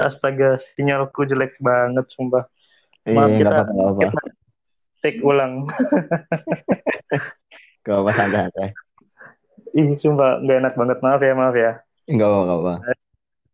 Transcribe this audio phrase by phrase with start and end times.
[0.00, 2.48] Astaga, sinyalku jelek banget, sumpah.
[3.04, 4.02] Iya, Maaf, kita, nggak apa-apa.
[4.02, 4.20] kita
[5.00, 5.52] take ulang.
[7.80, 8.68] Nggak apa-apa, santai-santai.
[9.72, 10.98] Ih, sumpah, nggak enak banget.
[11.00, 11.72] Maaf ya, maaf ya.
[12.06, 12.72] Nggak apa-apa, apa.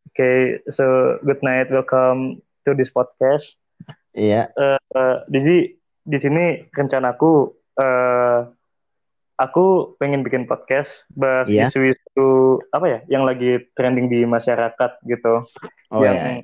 [0.06, 0.30] Oke,
[0.70, 0.84] so
[1.22, 1.68] good night.
[1.68, 3.44] Welcome to this podcast.
[4.10, 5.56] Iya, Eh, eh, jadi
[6.02, 8.38] di sini rencanaku, eh,
[9.36, 11.68] aku pengen bikin podcast bahas Iya.
[11.68, 12.05] isu-isu
[12.72, 15.44] apa ya, yang lagi trending di masyarakat gitu.
[15.92, 16.42] oh yang ya.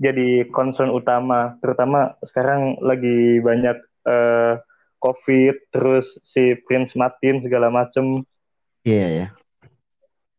[0.00, 3.76] jadi concern utama, terutama sekarang lagi banyak
[4.08, 4.54] eh,
[5.00, 8.24] COVID, terus si Prince Martin segala macem.
[8.82, 9.26] Iya, ya.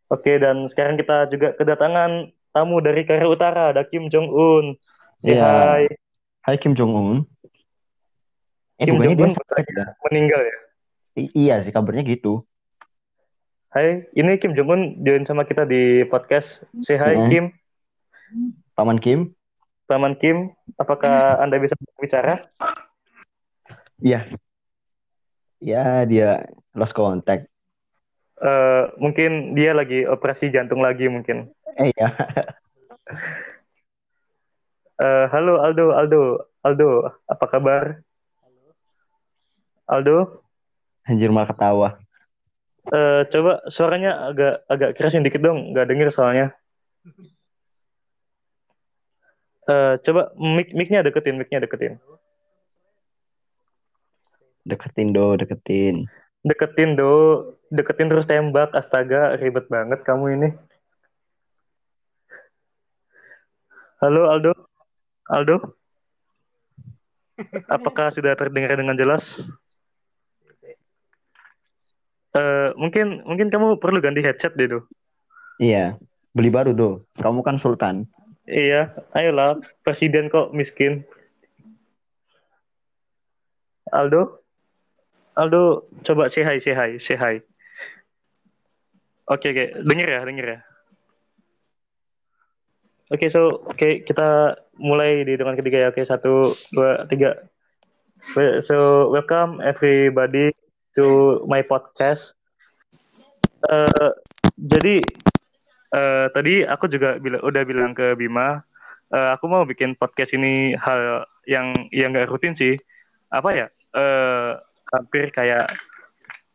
[0.07, 4.65] Oke, dan sekarang kita juga kedatangan tamu dari Korea Utara, ada Kim Jong Un.
[5.19, 5.43] Say Iya.
[5.43, 5.83] hi.
[6.47, 7.17] Hai Kim Jong Un.
[8.79, 9.31] Eh, Kim Jong Un
[10.07, 10.57] meninggal ya.
[11.17, 12.45] I- iya sih, kabarnya gitu.
[13.77, 16.65] Hai, ini Kim Jong Un join sama kita di podcast.
[16.81, 17.29] Say hi, Heeh.
[17.29, 17.45] Kim.
[18.73, 19.37] Paman Kim?
[19.85, 20.49] Paman Kim,
[20.81, 22.41] apakah Anda bisa bicara?
[24.01, 24.33] Iya.
[25.61, 27.53] Ya, dia lost contact.
[28.41, 31.45] Eh, mungkin dia lagi operasi jantung lagi mungkin.
[31.77, 32.17] Eh, ya.
[34.97, 36.21] Eh, halo Aldo, Aldo,
[36.65, 38.01] Aldo, apa kabar?
[39.85, 40.41] Aldo,
[41.05, 42.06] Anjir malah ketawa.
[42.93, 46.55] Eh, coba suaranya agak agak kerasin dikit dong, nggak denger soalnya.
[49.67, 51.99] Eh, coba mic micnya deketin, micnya deketin,
[54.67, 56.07] Deketin do, deketin.
[56.47, 57.11] deketin do,
[57.71, 60.49] deketin terus tembak, astaga ribet banget kamu ini.
[63.99, 64.53] Halo Aldo,
[65.27, 65.75] Aldo,
[67.67, 69.23] apakah sudah terdengar dengan jelas?
[72.35, 74.83] Eh, mungkin mungkin kamu perlu ganti headset deh do.
[75.61, 75.95] Iya.
[76.35, 77.07] Beli baru do.
[77.17, 78.05] Kamu kan sultan.
[78.47, 81.03] Iya, ayolah, presiden kok miskin.
[83.91, 84.39] Aldo,
[85.35, 87.43] Aldo, coba say hi, say hi, say hi.
[89.27, 90.59] Oke, oke, denger ya, denger ya.
[93.11, 95.87] Oke, so, oke, kita mulai di hitungan ketiga ya.
[95.91, 97.35] Oke, satu, dua, tiga.
[98.63, 100.55] So, welcome everybody
[100.97, 102.33] to my podcast.
[103.69, 104.11] Eh,
[104.57, 104.97] jadi,
[105.93, 108.65] eh, tadi aku juga bila, udah bilang ke Bima,
[109.13, 112.73] eh, aku mau bikin podcast ini hal yang yang nggak rutin sih.
[113.29, 113.67] Apa ya?
[113.93, 114.51] Eh,
[114.97, 115.69] hampir kayak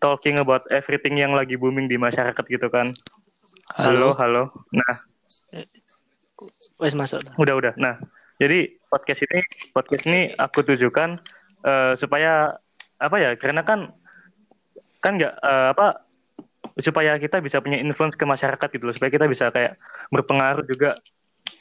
[0.03, 2.91] talking about everything yang lagi booming di masyarakat gitu kan.
[3.79, 4.51] Halo, halo.
[4.75, 4.95] Nah,
[6.83, 7.23] Wes masuk.
[7.23, 7.35] dah.
[7.39, 7.75] udah udah.
[7.79, 7.95] Nah,
[8.43, 11.23] jadi podcast ini podcast ini aku tujukan
[11.63, 12.59] eh, supaya
[12.99, 13.31] apa ya?
[13.39, 14.02] Karena kan
[15.03, 16.07] kan nggak eh, apa
[16.81, 18.95] supaya kita bisa punya influence ke masyarakat gitu loh.
[18.95, 19.77] Supaya kita bisa kayak
[20.15, 20.97] berpengaruh juga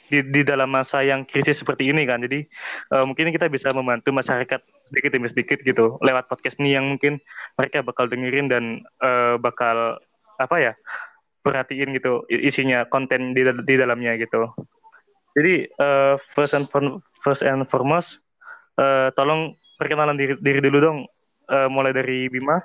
[0.08, 2.22] di di dalam masa yang krisis seperti ini kan.
[2.22, 2.46] Jadi
[2.94, 7.18] eh, mungkin kita bisa membantu masyarakat sedikit demi sedikit gitu lewat podcast ini yang mungkin
[7.58, 8.64] mereka bakal dengerin dan
[9.02, 9.98] eh, bakal
[10.38, 10.72] apa ya
[11.42, 14.54] perhatiin gitu isinya konten di di dalamnya gitu.
[15.34, 16.70] Jadi eh, first and
[17.26, 18.22] first and foremost
[18.78, 20.98] eh, tolong perkenalan diri, diri dulu dong
[21.52, 22.56] Eh, mulai dari Bima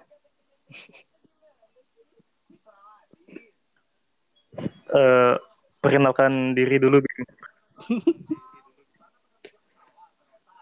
[4.97, 5.33] eh
[5.79, 7.23] perkenalkan diri dulu Bim.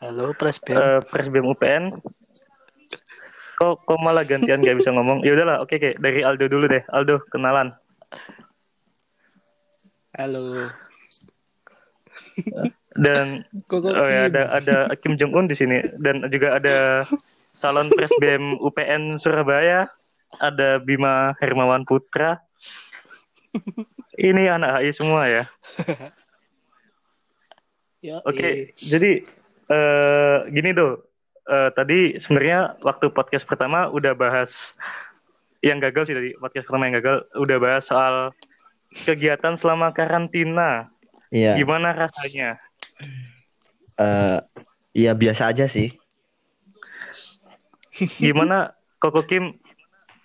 [0.06, 0.76] Halo, Pres BEM.
[0.78, 1.90] Eh, Presbem UPN.
[3.56, 5.24] Kok, kok malah gantian nggak bisa ngomong?
[5.24, 6.84] Ya udahlah, oke oke dari Aldo dulu deh.
[6.92, 7.74] Aldo kenalan.
[10.14, 10.70] Halo.
[12.96, 17.04] Dan Kok kok oh ya, ada ada Kim Jong Un di sini dan juga ada
[17.58, 19.88] calon Presbem UPN Surabaya.
[20.36, 22.44] Ada Bima Hermawan Putra.
[24.20, 25.44] Ini anak HI semua ya.
[28.28, 29.24] Oke, jadi
[29.66, 31.02] eh gini do,
[31.46, 34.50] Eh, tadi sebenarnya waktu podcast pertama udah bahas
[35.62, 38.34] yang gagal sih tadi podcast pertama yang gagal udah bahas soal
[39.06, 40.90] kegiatan selama karantina.
[41.30, 41.54] Iya.
[41.62, 42.58] Gimana rasanya?
[43.94, 44.40] Eh,
[44.98, 45.94] iya biasa aja sih.
[47.96, 49.56] Gimana Koko Kim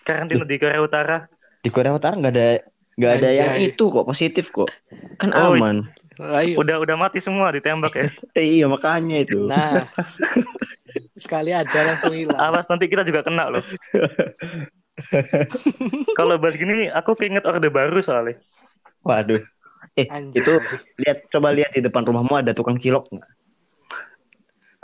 [0.03, 1.31] karantina di Korea Utara?
[1.63, 2.49] Di Korea Utara nggak ada
[2.99, 4.69] nggak ada yang itu kok positif kok.
[5.17, 5.87] Kan Oh, aman.
[6.21, 6.61] Ayo.
[6.61, 8.07] Udah udah mati semua ditembak ya.
[8.39, 9.49] Eh, iya makanya itu.
[9.49, 9.89] Nah,
[11.17, 12.37] sekali ada langsung hilang.
[12.37, 13.65] Awas nanti kita juga kena loh.
[16.19, 18.37] Kalau bahas gini aku keinget orde baru soalnya.
[19.01, 19.41] Waduh.
[19.97, 20.45] Eh, Anjay.
[20.45, 20.53] itu
[21.01, 23.31] lihat coba lihat di depan rumahmu ada tukang cilok nggak?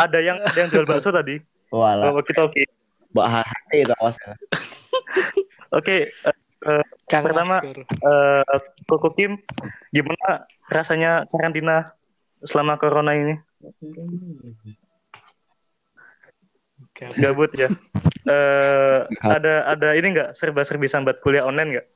[0.00, 1.36] Ada yang ada yang jual bakso tadi.
[1.68, 2.62] Walah, Oh, kita oke.
[3.10, 4.34] Mbak hati itu awas ya.
[5.76, 7.82] Oke, eh, eh, Kang pertama, Masker.
[7.82, 9.40] eh, Koko Kim,
[9.90, 11.90] gimana rasanya karantina
[12.44, 13.34] selama corona ini?
[16.94, 17.68] Gak- Gabut ya.
[18.26, 21.86] Eh ada ada ini nggak serba-serbi sambat kuliah online nggak?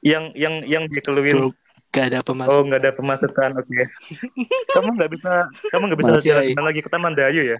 [0.00, 1.50] Yang yang yang dikeluhin
[1.88, 2.62] gak ada Oh pemasukan.
[2.68, 3.82] nggak ada pemasukan, oke.
[4.76, 5.32] kamu nggak bisa,
[5.72, 7.58] kamu nggak bisa jalan-jalan lagi ke Taman Dayu ya?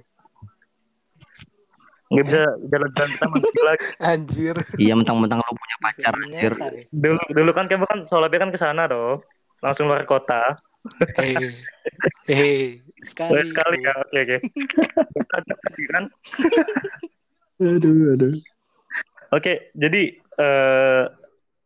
[2.08, 3.84] Nggak bisa jalan-jalan ke Taman Dayu lagi.
[4.12, 4.56] Anjir.
[4.76, 6.52] Iya mentang-mentang lu punya pacar anjir.
[6.56, 6.70] Ya.
[6.92, 9.24] Dulu dulu kan kamu kan sholatnya kan ke sana doh,
[9.64, 10.56] langsung luar kota.
[11.20, 11.52] Eh,
[12.30, 13.50] eh, sekali.
[13.50, 13.86] Sekali bro.
[13.88, 14.36] ya, oke oke.
[15.92, 16.04] kan?
[17.58, 18.38] Aduh, aduh.
[19.34, 21.02] Oke, jadi eh,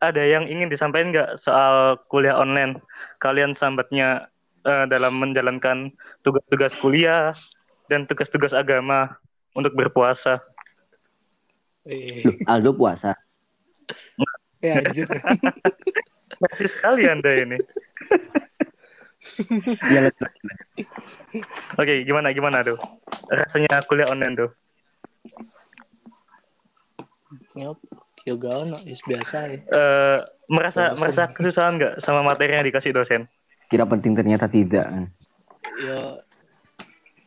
[0.03, 2.83] ada yang ingin disampaikan nggak soal kuliah online?
[3.23, 4.27] Kalian sambatnya
[4.67, 5.95] eh, dalam menjalankan
[6.27, 7.31] tugas-tugas kuliah
[7.87, 9.15] dan tugas-tugas agama
[9.55, 10.43] untuk berpuasa.
[11.87, 13.15] Eh, Loh, Aldo puasa.
[14.63, 15.07] anjir.
[16.43, 17.59] Masih sekali Anda ini.
[19.87, 20.11] Iya,
[21.79, 22.79] Oke, gimana gimana tuh?
[23.31, 24.51] Rasanya kuliah online tuh?
[27.55, 27.79] Nyop,
[28.23, 29.59] yoga ono, is biasa ya.
[29.59, 30.19] Eh,
[30.51, 31.01] merasa Dosen.
[31.01, 33.27] merasa kesusahan nggak sama materi yang dikasih dosen?
[33.67, 34.87] Kira penting ternyata tidak.
[35.83, 36.23] Ya,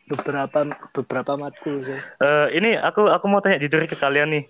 [0.08, 0.58] beberapa
[0.94, 1.98] beberapa matkul sih.
[1.98, 4.44] Eh, ini aku aku mau tanya jujur ke kalian nih.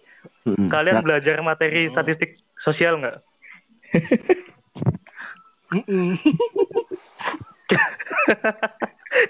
[0.47, 0.69] Mm-mm.
[0.71, 1.07] Kalian Siap.
[1.07, 3.17] belajar materi statistik sosial nggak?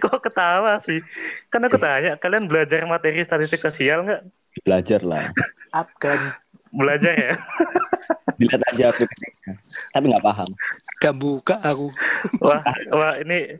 [0.03, 1.01] Kok ketawa sih?
[1.53, 4.23] Kan aku tanya, kalian belajar materi statistik sosial nggak?
[4.65, 5.29] belajar lah.
[5.75, 6.33] Afgan,
[6.77, 7.35] Belajar ya?
[8.39, 9.55] Dilihat aja aplikasinya.
[9.97, 10.49] Tapi nggak paham.
[11.01, 11.89] gak buka aku.
[12.45, 12.61] Wah,
[12.93, 13.57] wah ini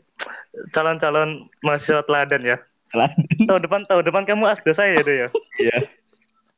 [0.73, 2.57] calon-calon mahasiswa teladan ya.
[2.93, 5.27] Tahun depan, tahun depan kamu asdo saya ya, Do, ya?
[5.59, 5.77] Iya.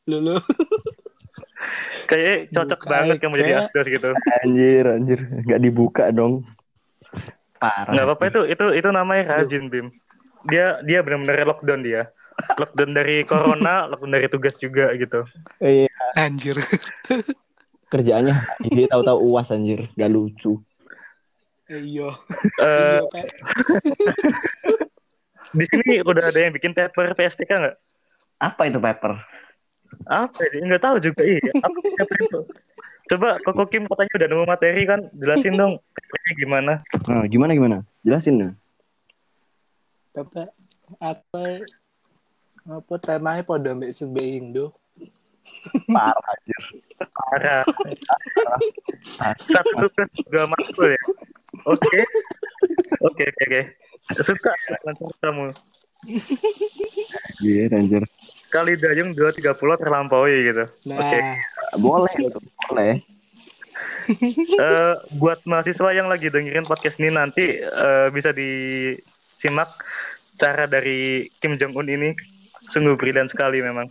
[0.07, 0.37] Lulu.
[2.05, 4.09] Kayaknya cocok Buka banget kamu jadi asdos gitu.
[4.45, 5.19] Anjir, anjir.
[5.45, 6.45] Nggak dibuka dong.
[7.59, 7.91] Parah.
[7.91, 9.87] Nggak apa-apa itu, itu itu namanya rajin, Bim.
[10.47, 12.07] Dia dia benar-benar lockdown dia.
[12.55, 15.27] Lockdown dari corona, lockdown dari tugas juga gitu.
[15.59, 15.88] Iya.
[16.15, 16.57] Anjir.
[17.89, 18.35] Kerjaannya
[18.69, 19.89] ini tahu-tahu uas anjir.
[19.97, 20.61] Gak lucu.
[21.69, 22.09] Iya.
[22.61, 23.25] Eh, Iya, Pak.
[25.57, 27.77] di sini udah ada yang bikin paper PSTK nggak?
[28.41, 29.13] Apa itu paper?
[30.05, 30.65] Apa ya?
[30.65, 31.51] Nggak tahu juga iya.
[31.61, 32.41] Apa paper itu?
[33.09, 36.73] Coba Koko Kim katanya udah nemu materi kan, jelasin dong papernya gimana.
[37.09, 37.77] Nah, gimana gimana?
[38.05, 38.53] Jelasin nah.
[40.13, 40.53] Bapak
[40.97, 41.43] apa
[42.65, 44.73] apa temanya pada sebe Indo
[45.89, 46.63] Parah anjir.
[46.99, 47.63] Parah.
[49.37, 51.03] Satu tugas dua makul ya.
[51.67, 51.99] Oke.
[53.05, 53.61] Oke oke oke.
[54.25, 54.51] Suka
[54.85, 55.45] lancar kamu.
[57.39, 58.03] Anjir, anjir.
[58.49, 60.65] Kali dayung dua tiga puluh terlampaui gitu.
[60.89, 61.19] nah Oke.
[61.77, 62.15] Boleh,
[62.65, 62.93] boleh.
[64.09, 69.69] Eh, buat mahasiswa yang lagi dengerin podcast ini nanti eh, bisa disimak
[70.41, 72.09] cara dari Kim Jong Un ini
[72.73, 73.85] sungguh brilian sekali memang.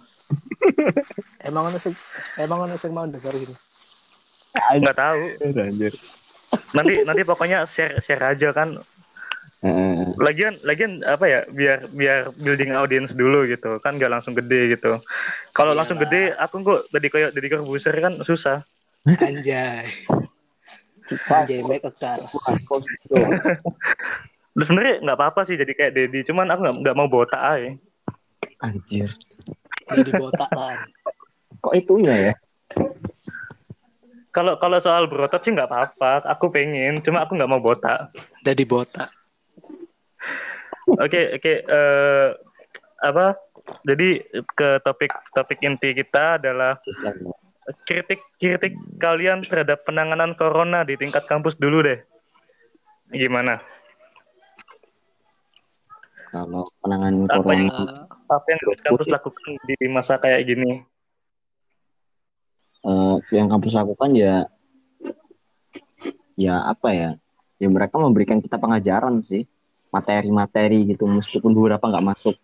[1.49, 1.95] Emang ono sing
[2.41, 3.55] emang ono sing mau denger gitu
[4.59, 5.23] Nggak tahu.
[5.55, 5.95] Anjir.
[6.75, 8.75] Nanti nanti pokoknya share share aja kan.
[9.59, 10.15] Heeh.
[10.23, 14.99] Lagian lagian apa ya biar biar building audience dulu gitu kan nggak langsung gede gitu.
[15.55, 15.79] Kalau Iyalah.
[15.83, 18.63] langsung gede aku kok jadi kayak jadi Corbuzier kan susah.
[19.09, 19.89] anjay
[21.33, 22.21] anjay make a car
[24.59, 27.79] Lu sebenarnya nggak apa-apa sih jadi kayak Dedi, cuman aku nggak nggak mau botak aja.
[28.59, 29.15] Anjir.
[29.97, 30.85] Jadi botak lah
[31.59, 32.33] Kok itunya ya?
[34.31, 38.15] Kalau kalau soal berotot sih nggak apa-apa, aku pengen, cuma aku nggak mau botak.
[38.47, 39.11] jadi botak
[40.97, 42.29] Oke oke eh,
[43.05, 43.37] apa?
[43.85, 44.25] Jadi
[44.57, 46.81] ke topik topik inti kita adalah
[47.85, 52.01] kritik kritik kalian terhadap penanganan corona di tingkat kampus dulu deh.
[53.13, 53.61] Gimana?
[56.29, 60.85] Kalau penanganan Apa yang corona apa yang kampus lakukan di masa kayak gini?
[62.79, 64.47] eh, yang kampus lakukan ya
[66.39, 67.11] ya apa ya?
[67.59, 69.49] Ya mereka memberikan kita pengajaran sih.
[69.89, 72.37] Materi-materi gitu meskipun beberapa nggak masuk.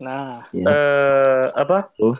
[0.00, 0.64] nah Ya.
[0.64, 1.92] Eh apa?
[1.94, 2.16] Tuh.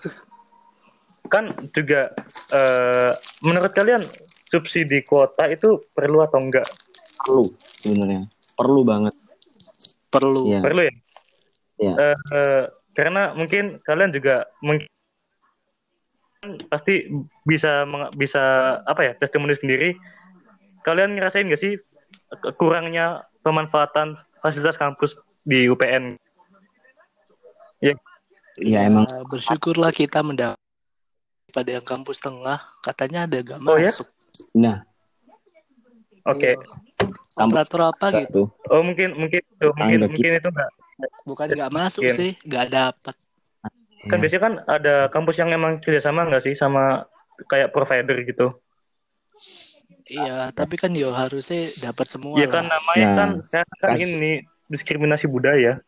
[1.33, 2.13] Kan juga
[2.53, 4.05] eh menurut kalian
[4.53, 6.69] subsidi kuota itu perlu atau enggak?
[7.25, 7.49] perlu
[7.81, 8.29] sebenarnya.
[8.53, 9.24] Perlu banget.
[10.15, 10.61] Perlu Iya.
[10.63, 10.95] Perlu ya?
[11.83, 11.93] Iya.
[11.99, 12.63] Eh, eh,
[12.95, 14.87] karena mungkin kalian juga mungkin
[16.71, 17.09] pasti
[17.43, 17.83] bisa
[18.15, 18.43] bisa
[18.87, 19.99] apa ya testimoni sendiri.
[20.87, 21.81] Kalian ngerasain gak sih
[22.61, 26.21] kurangnya pemanfaatan fasilitas kampus di UPN?
[28.61, 30.61] Ya emang Ya, bersyukurlah kita mendapat
[31.51, 33.91] pada yang kampus tengah katanya ada gak Oh, ya?
[33.91, 34.07] masuk
[34.55, 34.83] nah
[36.25, 36.57] Oke.
[36.57, 36.59] Iya.
[37.35, 38.43] Operator apa gitu?
[38.71, 40.71] Oh mungkin mungkin itu mungkin Tangga mungkin itu enggak.
[41.25, 42.17] Bukan nggak masuk Mungkin.
[42.17, 43.15] sih, nggak dapat.
[44.05, 47.09] Kan biasanya kan ada kampus yang emang kerjasama nggak sih sama
[47.49, 48.55] kayak provider gitu.
[50.05, 52.55] Iya, tapi kan yo harusnya dapat semua Iya lah.
[52.55, 54.33] kan namanya Nah, kan sekarang kan kan- ini
[54.69, 55.81] diskriminasi budaya.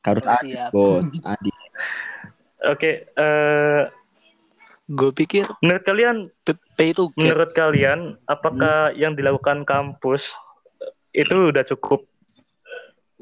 [0.00, 0.70] Harus Oh, adil, siap.
[0.70, 1.04] bos.
[1.24, 1.56] Adil.
[2.68, 3.80] Oke, eh
[4.90, 7.30] Gue pikir menurut kalian P- pay to get.
[7.30, 10.18] menurut kalian apakah yang dilakukan kampus
[11.14, 12.02] itu udah cukup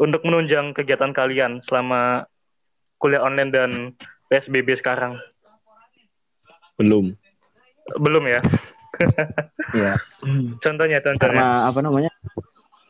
[0.00, 2.24] untuk menunjang kegiatan kalian selama
[2.96, 3.70] kuliah online dan
[4.32, 5.20] PSBB sekarang?
[6.80, 7.12] Belum.
[8.00, 8.40] Belum ya?
[9.68, 10.00] Iya.
[10.64, 11.20] Contohnya, contohnya.
[11.20, 12.08] Karena apa namanya?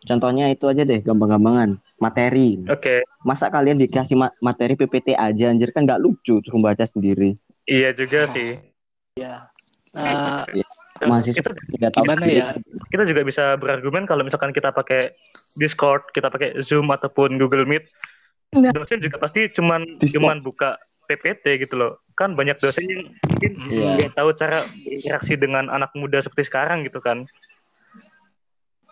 [0.07, 1.75] Contohnya itu aja deh, gampang-gampangan.
[1.99, 2.63] Materi.
[2.71, 7.35] Oke, Masa kalian dikasih ma- materi PPT aja, anjir kan nggak lucu suruh baca sendiri.
[7.69, 8.57] Iya juga sih.
[9.15, 9.47] Ya.
[9.93, 10.45] Nah,
[10.99, 12.03] Mahasiswa Itu tidak tahu.
[12.03, 12.51] gimana ya?
[12.91, 15.15] kita juga bisa berargumen kalau misalkan kita pakai
[15.55, 17.87] Discord, kita pakai Zoom ataupun Google Meet,
[18.51, 18.73] Nah.
[18.73, 20.19] dosen juga pasti cuman Discord.
[20.19, 21.93] cuman buka PPT gitu loh.
[22.13, 23.91] Kan banyak dosen yang mungkin Iya.
[24.01, 27.29] nggak tahu cara berinteraksi dengan anak muda seperti sekarang gitu kan.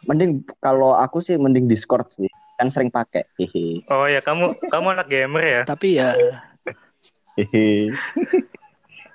[0.07, 2.31] Mending kalau aku sih mending Discord sih.
[2.55, 3.27] Kan sering pakai.
[3.35, 3.83] Hehe.
[3.89, 5.61] Oh ya, kamu kamu anak gamer ya.
[5.67, 6.15] Tapi ya
[7.35, 7.91] Hehe.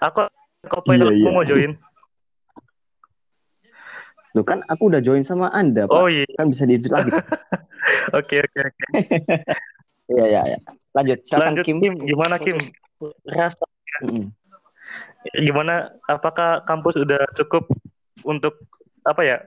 [0.01, 0.21] Aku
[0.61, 1.33] Copilot Iya, aku iya.
[1.33, 1.71] mau join.
[4.35, 5.93] Loh kan aku udah join sama Anda, Pak.
[5.93, 6.25] Oh iya.
[6.37, 7.11] Kan bisa di lagi.
[8.17, 8.85] Oke oke oke.
[10.11, 10.59] Iya, iya, iya.
[10.91, 11.23] Lanjut.
[11.23, 11.77] Silakan Lanjut Kim.
[11.79, 12.57] Kim, gimana Kim?
[13.23, 13.63] Rasa
[14.03, 14.27] Mm-mm.
[15.39, 15.95] gimana?
[16.03, 17.71] Apakah kampus udah cukup
[18.21, 18.59] untuk
[19.01, 19.37] apa ya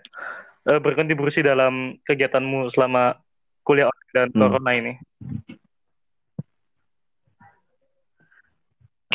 [0.64, 3.20] eh, berkontribusi dalam kegiatanmu selama
[3.60, 4.40] kuliah online dan Hmm.
[4.40, 4.92] corona ini?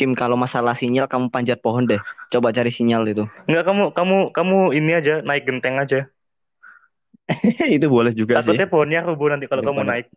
[0.00, 2.00] Kim, kalau masalah sinyal kamu panjat pohon deh.
[2.32, 3.28] Coba cari sinyal itu.
[3.44, 6.08] Enggak kamu kamu kamu ini aja naik genteng aja.
[7.76, 8.56] itu boleh juga sih.
[8.56, 10.08] Takutnya pohonnya rubuh nanti kalau kamu naik.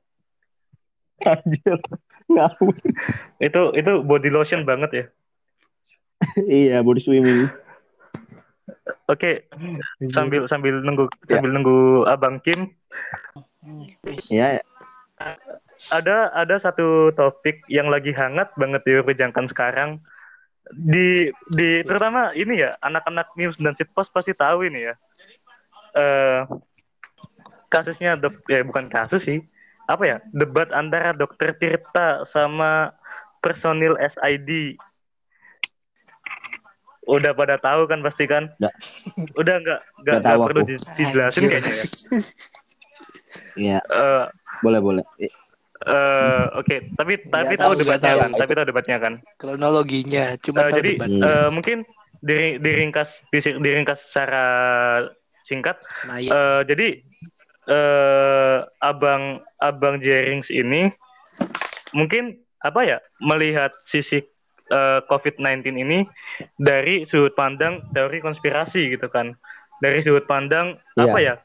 [1.27, 1.75] Anjir.
[2.31, 2.75] Ngawur.
[3.43, 5.05] Itu itu body lotion banget ya.
[6.47, 7.51] iya, body swimming.
[9.11, 9.51] Oke,
[10.15, 11.35] sambil sambil nunggu Ya.
[11.35, 12.71] sambil nunggu Abang Kim,
[14.31, 14.63] Iya,
[15.91, 19.99] ada ada satu topik yang lagi hangat banget diperbincangkan sekarang
[20.71, 24.95] di di terutama ini ya anak-anak news dan sitpost pasti tahu ini ya
[25.93, 26.39] eh
[27.67, 29.43] kasusnya dok ya bukan kasus sih
[29.89, 32.95] apa ya debat antara dokter Tirta sama
[33.43, 34.79] personil SID
[37.03, 38.71] udah pada tahu kan pasti kan Udah.
[39.35, 40.71] udah nggak nggak perlu aku.
[40.95, 41.85] dijelasin kayaknya ya
[43.59, 43.77] iya.
[43.83, 44.25] Eh,
[44.63, 45.03] Boleh, boleh.
[45.85, 48.19] Eh, Oke, tapi tapi Nggak tahu tahu, nggak debatnya tahu.
[48.19, 49.13] kan, tapi tahu debatnya kan.
[49.35, 51.09] kronologinya cuma Eh, tahu jadi debat.
[51.09, 51.23] Iya.
[51.25, 51.77] eh, mungkin
[52.19, 54.45] diri- diringkas disi- diringkas secara
[55.43, 55.75] singkat.
[56.05, 56.31] Nah, ya.
[56.31, 56.87] Eh, jadi
[57.65, 59.23] eh, abang
[59.57, 60.91] abang Jerings ini
[61.91, 64.23] mungkin apa ya melihat sisi
[64.65, 66.07] eh, COVID-19 ini
[66.55, 69.35] dari sudut pandang teori konspirasi gitu kan,
[69.77, 71.03] dari sudut pandang Iya.
[71.03, 71.35] apa ya?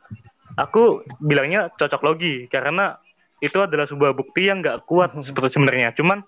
[0.56, 2.98] Aku bilangnya cocok logi karena
[3.38, 5.94] itu adalah sebuah bukti yang nggak kuat seperti sebenarnya.
[5.94, 6.22] Cuman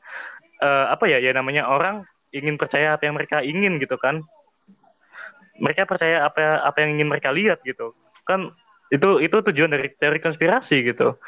[0.63, 4.23] eh, apa ya ya namanya orang ingin percaya apa yang mereka ingin gitu kan.
[5.61, 7.93] Mereka percaya apa apa yang ingin mereka lihat gitu.
[8.25, 8.55] Kan
[8.91, 11.19] itu itu tujuan dari teori konspirasi gitu.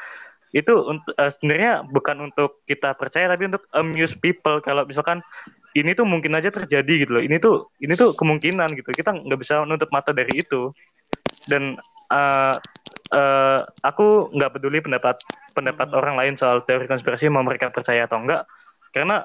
[0.53, 0.73] Itu
[1.17, 5.21] eh, sebenarnya bukan untuk kita percaya tapi untuk amuse people kalau misalkan
[5.73, 7.23] ini tuh mungkin aja terjadi gitu loh.
[7.23, 8.89] Ini tuh ini tuh kemungkinan gitu.
[8.93, 10.69] Kita nggak bisa menutup mata dari itu.
[11.49, 11.75] Dan
[12.13, 12.55] eh,
[13.11, 15.17] eh, aku nggak peduli pendapat
[15.53, 18.49] pendapat orang lain soal teori konspirasi mau mereka percaya atau enggak.
[18.91, 19.23] Karena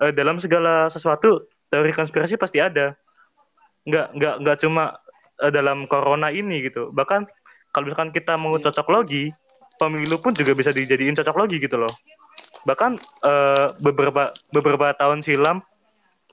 [0.00, 2.96] eh, dalam segala sesuatu teori konspirasi pasti ada.
[3.84, 4.98] Nggak nggak nggak cuma
[5.44, 6.90] eh, dalam corona ini gitu.
[6.90, 7.28] Bahkan
[7.72, 9.28] kalau misalkan kita mau cocok logi
[9.78, 11.92] pemilu pun juga bisa dijadiin cocok logi gitu loh.
[12.66, 12.92] Bahkan
[13.24, 15.62] eh, beberapa beberapa tahun silam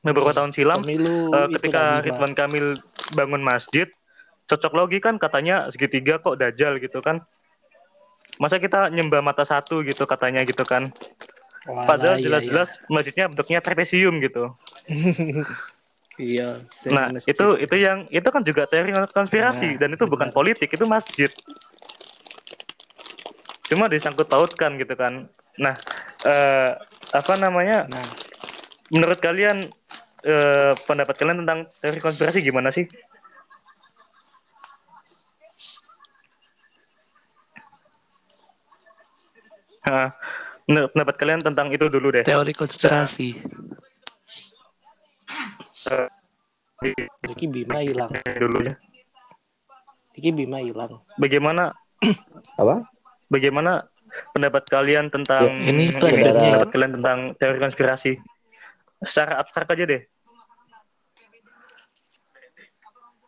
[0.06, 2.06] beberapa tahun silam pemilu Eh, ketika.
[2.06, 2.77] Ridwan Kamil
[3.18, 3.89] bangun masjid,
[4.46, 7.25] cocok logi kan katanya segitiga kok dajal gitu kan.
[8.36, 10.92] Masa kita nyembah mata satu gitu katanya gitu kan.
[11.65, 14.54] Walah, Padahal iya, jelas-jelas masjidnya bentuknya trapesium gitu.
[16.22, 17.34] iya Nah, masjid.
[17.34, 20.36] itu itu yang itu kan juga teori konspirasi Nah, dan itu bukan benar.
[20.36, 21.32] politik, itu masjid.
[23.65, 25.25] Cuma disangkut pautkan gitu kan.
[25.58, 25.74] Nah,
[26.22, 26.72] eh,
[27.12, 27.89] apa namanya?
[27.89, 28.06] nah
[28.94, 29.65] Menurut kalian
[30.22, 32.86] eh, pendapat kalian tentang teori konspirasi gimana sih?
[39.86, 40.10] Hah,
[40.65, 42.25] menurut pendapat kalian tentang itu dulu deh.
[42.25, 43.38] teori konspirasi
[47.22, 48.74] Jadi Bima hilang dulu ya.
[50.15, 51.01] Iki Bima hilang.
[51.18, 51.70] Bagaimana
[52.62, 52.82] Apa?
[53.27, 53.86] bagaimana
[54.32, 56.56] pendapat kalian tentang Ya, ini flashbacknya.
[56.56, 58.12] pendapat kalian tentang teori konspirasi?
[59.06, 60.01] Secara abstrak aja deh.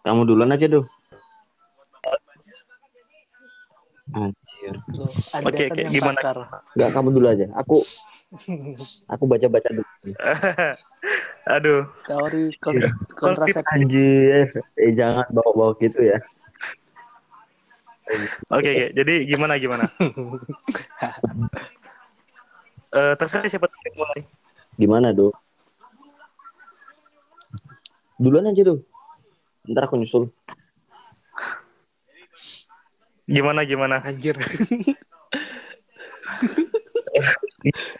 [0.01, 0.87] Kamu duluan aja, Duh.
[4.07, 4.46] Anjir.
[4.57, 5.81] Oke, oke.
[5.81, 6.19] yang Gimana?
[6.19, 6.37] pakar.
[6.73, 7.45] Enggak, kamu dulu aja.
[7.57, 7.77] Aku
[9.13, 9.85] aku baca-baca dulu.
[11.55, 12.83] Aduh, Teori kon-
[13.15, 13.71] kontrasepsi.
[13.71, 14.51] Anjir.
[14.75, 16.19] Eh jangan bawa-bawa gitu ya.
[18.51, 18.85] oke oke.
[18.95, 19.83] Jadi gimana gimana?
[22.87, 24.21] Eh terserah siapa yang mulai.
[24.79, 25.35] Gimana, Duh?
[28.15, 28.79] Duluan aja, Duh.
[29.67, 30.31] Ntar aku nyusul.
[33.27, 34.00] Gimana gimana?
[34.07, 34.39] Anjir.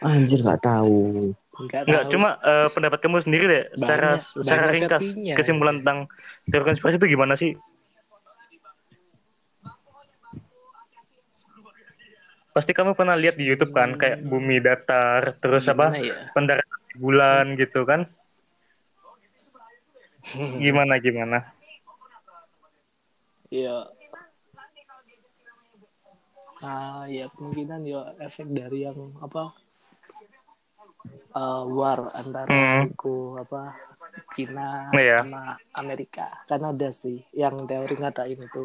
[0.00, 1.32] Anjir, nggak tahu.
[1.58, 3.64] Enggak cuma eh, pendapat kamu sendiri deh.
[3.76, 5.98] Secara Banyak- secara ringkas versinya, kesimpulan tentang
[6.48, 7.52] teori konspirasi itu gimana sih?
[12.54, 16.16] Pasti kamu pernah lihat di YouTube kan, kayak bumi datar, terus apa Gimana ya?
[16.34, 18.00] pendaratan di bulan gitu kan?
[20.62, 21.38] Gimana gimana?
[23.48, 23.97] Iya.
[26.58, 29.54] Ah, ya kemungkinan ya efek dari yang apa?
[31.28, 32.90] eh, war antara Hmm.
[32.90, 33.76] itu apa
[34.34, 35.22] Cina Iya.
[35.22, 38.64] sama Amerika kan ada sih yang teori ngatain itu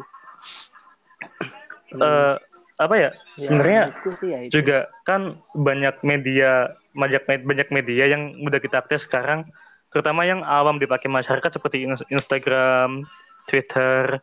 [1.94, 2.34] Eh
[2.74, 3.10] apa ya?
[3.38, 3.82] Ya, sebenarnya
[4.26, 4.52] ya itu.
[4.58, 9.46] juga kan banyak media banyak banyak media yang mudah kita akses sekarang
[9.94, 13.06] terutama yang awam dipakai masyarakat seperti Ins- Instagram,
[13.46, 14.18] Twitter,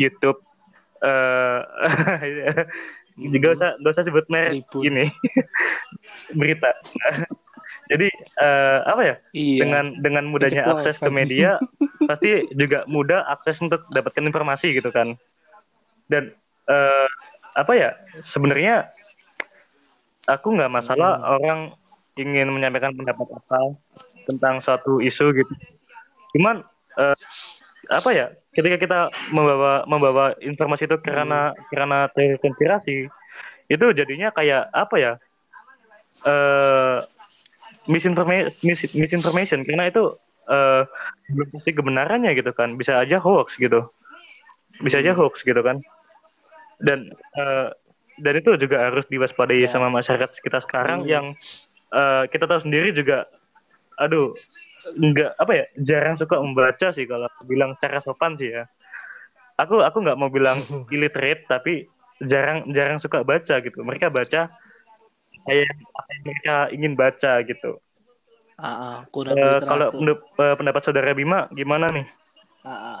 [0.00, 0.40] YouTube
[3.28, 5.12] juga usah gak usah sebut merek ini.
[6.40, 6.70] Berita.
[7.90, 8.06] Jadi
[8.38, 9.14] eh, apa ya?
[9.34, 9.58] Iya.
[9.66, 10.86] Dengan dengan mudahnya Keceplosan.
[10.86, 11.50] akses ke media
[12.10, 15.18] pasti juga mudah akses untuk dapatkan informasi gitu kan.
[16.06, 16.30] Dan
[16.66, 17.08] eh,
[17.52, 17.90] apa ya?
[18.30, 18.88] Sebenarnya
[20.24, 21.34] aku nggak masalah Hmm.
[21.36, 21.60] orang
[22.14, 23.74] ingin menyampaikan pendapat apa
[24.24, 25.52] tentang suatu isu gitu.
[26.38, 26.62] Cuman
[26.94, 27.16] eh,
[27.90, 28.98] apa ya ketika kita
[29.30, 33.06] membawa membawa informasi itu karena karena teori konspirasi
[33.70, 35.12] itu jadinya kayak apa ya
[36.26, 36.98] eh
[37.86, 39.62] misinformation mis- misinformation.
[39.62, 40.18] Karena itu
[40.50, 40.82] eh
[41.30, 42.74] belum pasti kebenarannya gitu kan.
[42.74, 43.86] Bisa aja hoax gitu.
[44.82, 45.78] Bisa aja hoax gitu kan.
[46.82, 47.68] Dan eh,
[48.20, 49.70] dan itu juga harus diwaspadai Ya.
[49.70, 51.08] sama masyarakat sekitar sekarang Hmm.
[51.08, 51.26] yang
[51.94, 53.30] eh, kita tahu sendiri juga
[54.00, 54.32] aduh
[54.96, 58.64] nggak apa ya jarang suka membaca sih kalau bilang secara sopan sih ya.
[59.60, 61.84] Aku aku nggak mau bilang illiterate tapi
[62.24, 63.84] jarang jarang suka baca gitu.
[63.84, 64.48] Mereka baca
[65.44, 67.76] kayak apa yang mereka ingin baca gitu.
[69.08, 72.04] Kurang Eh, kalau eh, pendapat saudara Bima gimana nih?
[72.60, 73.00] Ah,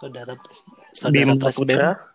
[0.00, 0.32] saudara
[0.96, 2.09] saudara Bima Putra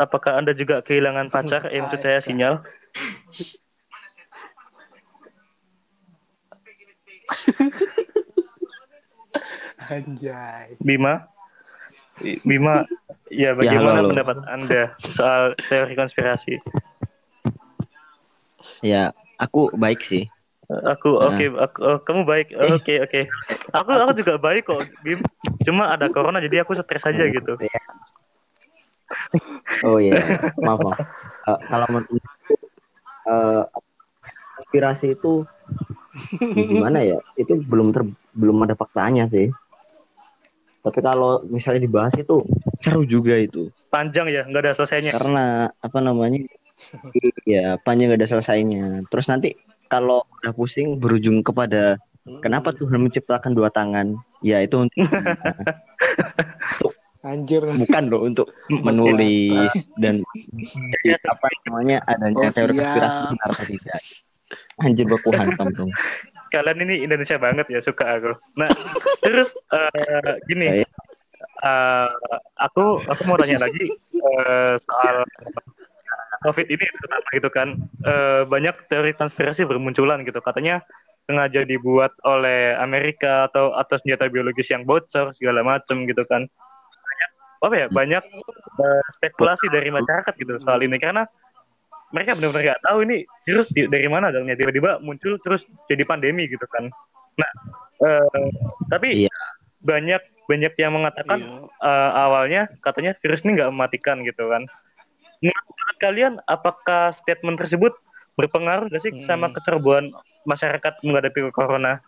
[0.00, 2.62] apakah anda juga kehilangan pacar eh maksud saya sinyal
[9.92, 11.28] anjay Bima
[12.46, 12.86] Bima
[13.32, 14.08] ya bagaimana halo, halo.
[14.14, 16.60] pendapat anda soal teori konspirasi
[18.82, 20.26] Ya, aku baik sih.
[20.66, 21.34] Aku Nah.
[21.34, 22.48] oke, aku oh, kamu baik.
[22.54, 23.20] Oke, oke.
[23.76, 25.20] Aku aku juga baik kok, Bim.
[25.62, 27.54] Cuma ada corona jadi aku stres aja gitu.
[29.32, 29.40] Ya.
[29.88, 30.12] Oh iya,
[30.66, 30.98] maaf maaf.
[31.48, 32.54] Eh, kalau menurutku
[33.28, 33.62] eh,
[34.60, 35.48] konspirasi itu
[36.52, 37.18] gimana ya?
[37.40, 38.04] Itu belum ter,
[38.36, 39.48] belum ada faktanya sih.
[40.82, 42.42] Tapi kalau misalnya dibahas itu
[42.82, 43.70] seru juga itu.
[43.88, 45.12] Panjang ya, nggak ada selesainya.
[45.14, 46.42] Karena apa namanya?
[47.46, 49.06] Iya, panjang gak ada selesainya.
[49.06, 49.54] Terus nanti
[49.86, 52.00] kalau udah pusing berujung kepada
[52.42, 54.18] kenapa Tuhan menciptakan dua tangan?
[54.42, 54.98] Ya itu untuk
[57.22, 58.46] anjir bukan loh untuk
[58.86, 60.22] menulis dan
[61.06, 64.00] apa namanya adanya Oh, teori konspirasi benar atau tidak.
[64.82, 65.90] Anjir baku hantam dong.
[66.52, 68.32] Kalian ini Indonesia banget ya, suka aku.
[68.60, 68.68] Nah,
[69.24, 72.08] terus eh, gini, eh,
[72.60, 75.16] aku aku mau tanya lagi eh, soal
[76.42, 77.68] COVID ini terutama gitu kan.
[78.04, 80.44] Eh, banyak teori konspirasi bermunculan gitu.
[80.44, 80.84] Katanya
[81.24, 86.44] sengaja dibuat oleh Amerika atau atau senjata biologis yang bocor segala macam gitu kan.
[87.62, 87.86] Banyak, apa ya?
[87.88, 88.24] Banyak
[88.72, 91.22] eh, spekulasi dari masyarakat gitu soal ini karena
[92.10, 96.50] mereka benar-benar nggak tahu ini virus di- dari mana dong tiba-tiba muncul terus jadi pandemi
[96.50, 96.90] gitu kan.
[97.38, 97.50] Nah,
[98.02, 98.50] eh,
[98.90, 99.32] tapi Iya.
[99.80, 101.86] banyak banyak yang mengatakan Iya.
[101.86, 104.66] eh, awalnya katanya virus ini nggak mematikan gitu kan.
[105.42, 107.94] Menurut kalian apakah statement tersebut
[108.34, 109.54] berpengaruh gak sih sama Hmm.
[109.58, 110.04] kecerbuan
[110.46, 111.98] masyarakat menghadapi corona?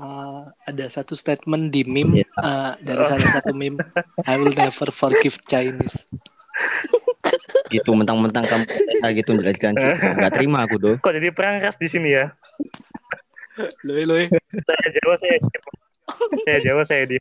[0.00, 2.28] Uh, ada satu statement di meme Iya.
[2.40, 3.76] uh, dari salah satu meme
[4.24, 6.08] I will never forgive Chinese
[7.68, 8.64] gitu mentang-mentang kamu
[8.98, 12.32] nah, gitu menjelaskan sih nggak terima aku tuh Kok jadi perang ras di sini ya?
[13.84, 14.24] loe loe
[14.56, 15.70] Saya Jawa, saya Jawa.
[16.42, 17.16] saya Jawa, saya di.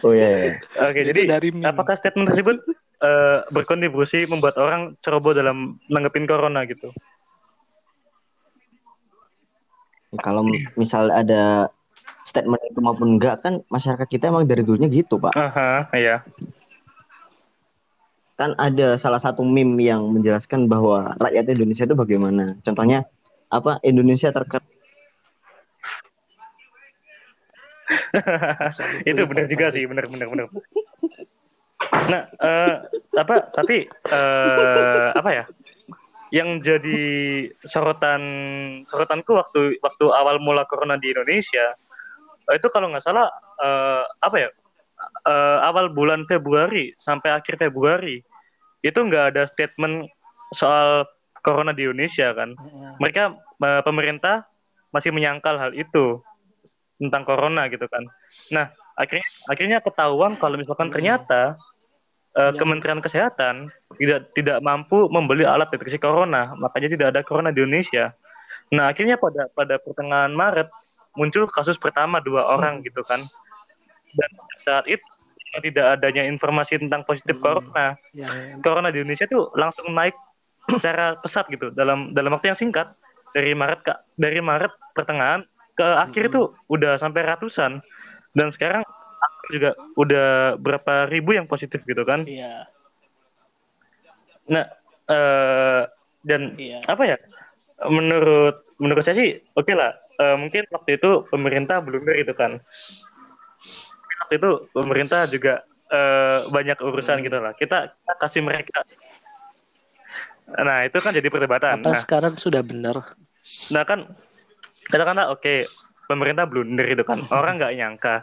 [0.00, 0.52] oh iya, iya.
[0.82, 1.68] Oke, Itu jadi dari meme.
[1.68, 2.56] apakah statement tersebut
[2.98, 6.88] eh, berkontribusi membuat orang ceroboh dalam nanggepin corona gitu?
[10.16, 11.68] kalau misal ada
[12.26, 16.26] statement itu maupun enggak kan masyarakat kita emang dari dulunya gitu pak Aha, iya.
[18.34, 23.06] kan ada salah satu meme yang menjelaskan bahwa rakyat Indonesia itu bagaimana contohnya
[23.46, 24.66] apa Indonesia terkait
[29.10, 30.46] itu benar juga sih, benar benar benar.
[32.10, 32.74] Nah, eh,
[33.14, 35.44] apa tapi eh, apa ya?
[36.34, 37.02] Yang jadi
[37.70, 38.22] sorotan
[38.90, 41.78] sorotanku waktu waktu awal mula corona di Indonesia
[42.54, 43.26] itu kalau nggak salah
[43.58, 44.50] eh, apa ya?
[45.26, 48.22] eh, awal bulan Februari sampai akhir Februari
[48.80, 50.06] itu nggak ada statement
[50.54, 51.04] soal
[51.42, 52.54] corona di Indonesia kan?
[53.02, 53.22] Mereka
[53.62, 54.46] eh, pemerintah
[54.94, 56.22] masih menyangkal hal itu
[56.96, 58.06] tentang corona gitu kan.
[58.54, 61.58] Nah, akhirnya akhirnya ketahuan kalau misalkan ternyata
[62.36, 62.58] eh, Ya.
[62.60, 68.12] Kementerian Kesehatan tidak tidak mampu membeli alat deteksi corona, makanya tidak ada corona di Indonesia.
[68.72, 70.68] Nah, akhirnya pada pada pertengahan Maret
[71.16, 73.20] muncul kasus pertama dua orang gitu kan.
[74.16, 74.30] Dan
[74.64, 75.02] saat itu
[75.64, 77.44] tidak adanya informasi tentang positif Hmm.
[77.44, 77.86] corona.
[78.12, 80.14] Yang corona di Indonesia tuh langsung naik
[80.76, 81.72] secara pesat gitu.
[81.72, 82.92] Dalam dalam waktu yang singkat
[83.32, 85.44] dari Maret ke dari Maret pertengahan
[85.76, 87.80] ke akhir itu udah sampai ratusan.
[88.36, 88.84] Dan sekarang
[89.48, 92.28] juga udah berapa ribu yang positif gitu kan.
[92.28, 92.68] Iya.
[94.52, 94.64] Nah
[95.06, 95.82] eh
[96.26, 96.84] dan iya.
[96.84, 97.16] apa ya?
[97.86, 102.56] Menurut menurut saya sih oke lah Eh, mungkin waktu itu pemerintah blunder itu kan.
[104.24, 105.60] Waktu itu pemerintah juga
[105.92, 107.52] eh, banyak urusan gitu lah.
[107.52, 108.80] Kita, kita kasih mereka.
[110.56, 111.84] Nah itu kan jadi perdebatan.
[111.84, 113.12] Apa nah, sekarang sudah benar?
[113.74, 114.08] Nah kan
[114.88, 115.68] katakanlah oke
[116.08, 117.20] pemerintah blunder itu kan.
[117.28, 118.16] Orang nggak nyangka.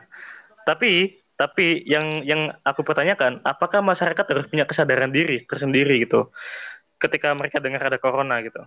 [0.65, 6.33] Tapi tapi yang yang aku pertanyakan apakah masyarakat harus punya kesadaran diri tersendiri gitu?
[6.97, 8.63] Ketika mereka dengar ada corona gitu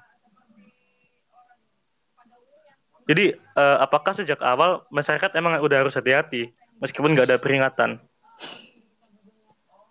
[3.07, 6.51] jadi eh, apakah sejak awal masyarakat emang udah harus hati-hati
[6.83, 8.03] meskipun nggak ada peringatan?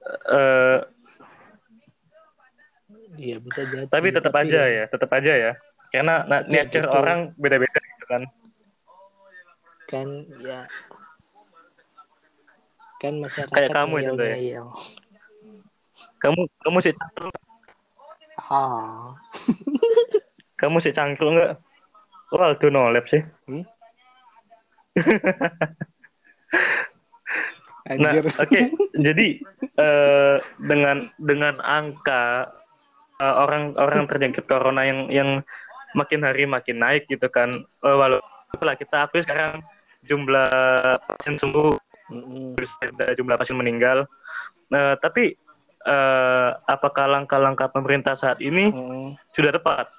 [0.06, 0.78] Eh,
[3.15, 4.84] iya bisa jadi tapi tetap aja ya.
[4.91, 5.51] tetap aja ya.
[5.89, 6.97] Karena na- Tapi ya nature gitu.
[6.99, 8.21] orang beda-beda gitu kan.
[9.88, 10.08] Kan
[10.43, 10.62] ya.
[12.99, 14.28] Kan masyarakat Kayak kamu itu, Doi.
[14.28, 14.67] ngeyel-ngeyel.
[16.19, 16.93] kamu kamu sih
[18.51, 19.15] ah.
[20.60, 21.51] Kamu sih cangkruk nggak
[22.33, 23.21] wah itu nolep sih.
[23.49, 23.65] Hmm?
[28.01, 28.59] nah oke
[28.97, 29.27] jadi
[29.77, 32.49] eh, dengan dengan angka
[33.21, 35.29] eh, orang orang terjangkit corona yang yang
[35.93, 39.61] makin hari makin naik gitu kan Eh, walaupun lah kita akui sekarang
[40.05, 40.49] jumlah
[41.05, 41.77] pasien sembuh
[42.55, 44.05] terus ada jumlah pasien meninggal.
[44.69, 45.33] Eh, tapi
[45.85, 49.17] eh, apakah langkah-langkah pemerintah saat ini Mm-mm.
[49.33, 49.89] sudah tepat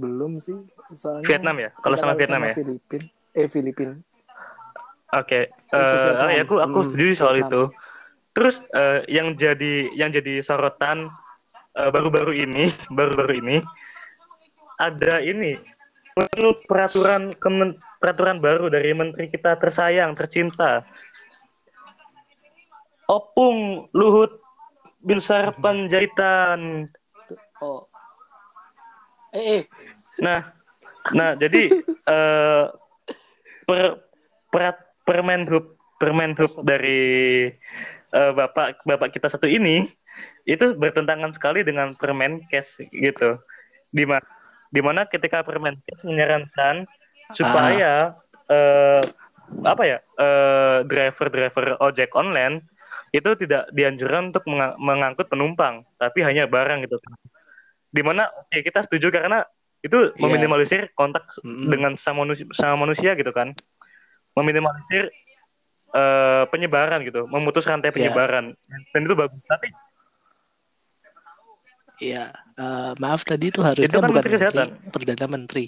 [0.00, 0.56] belum sih
[0.96, 1.70] soalnya Vietnam ya?
[1.84, 2.54] Kalau sama Vietnam ya?
[2.56, 3.02] Filipin
[3.36, 3.90] eh Filipin
[5.10, 6.22] Oke, Itu eh, Vietnam.
[6.22, 7.50] ah, ya, aku aku Hmm, setuju soal Vietnam.
[7.50, 7.62] itu.
[8.30, 11.10] Terus eh, yang jadi yang jadi sorotan
[11.74, 13.56] eh, baru-baru ini, baru-baru ini
[14.78, 15.58] ada ini
[16.70, 20.86] peraturan kemen, peraturan baru dari menteri kita tersayang, tercinta.
[23.10, 24.30] Opung Luhut
[25.02, 26.86] Binsar Panjaitan.
[27.58, 27.89] oh
[29.34, 29.62] eh, eh.
[30.20, 30.52] Nah,
[31.14, 32.64] nah jadi eh
[33.64, 34.02] per,
[34.50, 37.50] perat- Permenhub Permenhub dari
[38.10, 39.90] eh, bapak bapak kita satu ini
[40.46, 43.38] itu bertentangan sekali dengan Permenkes gitu.
[43.90, 44.26] Di mana
[44.70, 46.86] di mana ketika Permenkes menyarankan
[47.34, 48.14] supaya
[48.50, 49.02] eh,
[49.66, 52.62] apa ya eh, driver-driver ojek online
[53.10, 56.94] itu tidak dianjurkan untuk menga- mengangkut penumpang, tapi hanya barang gitu.
[57.90, 59.42] Di mana oke kita setuju karena
[59.80, 60.18] itu Iya.
[60.18, 61.66] meminimalisir kontak Mm-mm.
[61.66, 63.52] dengan sama manusia, sama manusia gitu kan,
[64.32, 65.10] meminimalisir
[65.90, 67.92] eh, penyebaran gitu, memutus rantai Iya.
[67.92, 68.54] penyebaran,
[68.88, 69.40] dan itu bagus.
[69.44, 69.68] Tapi
[72.00, 74.68] Iya, eh, maaf tadi itu harusnya Itu kan bukan Menteri menteri, Kesehatan.
[74.88, 75.64] perdana menteri.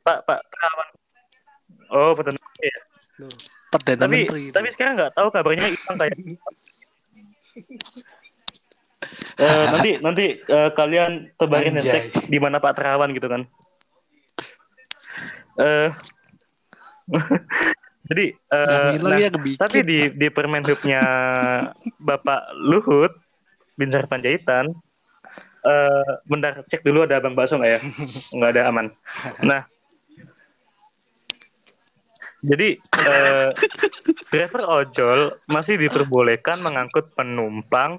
[0.00, 0.88] Pak Pak Terawan,
[1.90, 2.78] oh betul ya.
[3.18, 3.30] Loh.
[3.68, 4.40] Perdana tapi Menteri.
[4.48, 4.50] itu.
[4.50, 6.14] tapi sekarang nggak tahu kabarnya hilang kayak
[9.38, 13.42] Eh, nanti nanti eh, kalian tebarin hashtag di mana Pak Terawan gitu kan.
[15.58, 15.88] Eh
[18.08, 18.24] jadi
[18.98, 19.58] hilang nah, ya kebikin.
[19.60, 21.02] tapi di di Permenhubnya
[22.00, 23.12] Bapak Luhut
[23.78, 24.74] Binsar Panjaitan
[25.68, 27.80] eh bentar cek dulu ada Bang Bakso nggak ya?
[28.34, 28.86] Nggak ada aman.
[29.42, 29.62] Nah.
[32.38, 33.50] Jadi eh,
[34.30, 37.98] driver ojol masih diperbolehkan mengangkut penumpang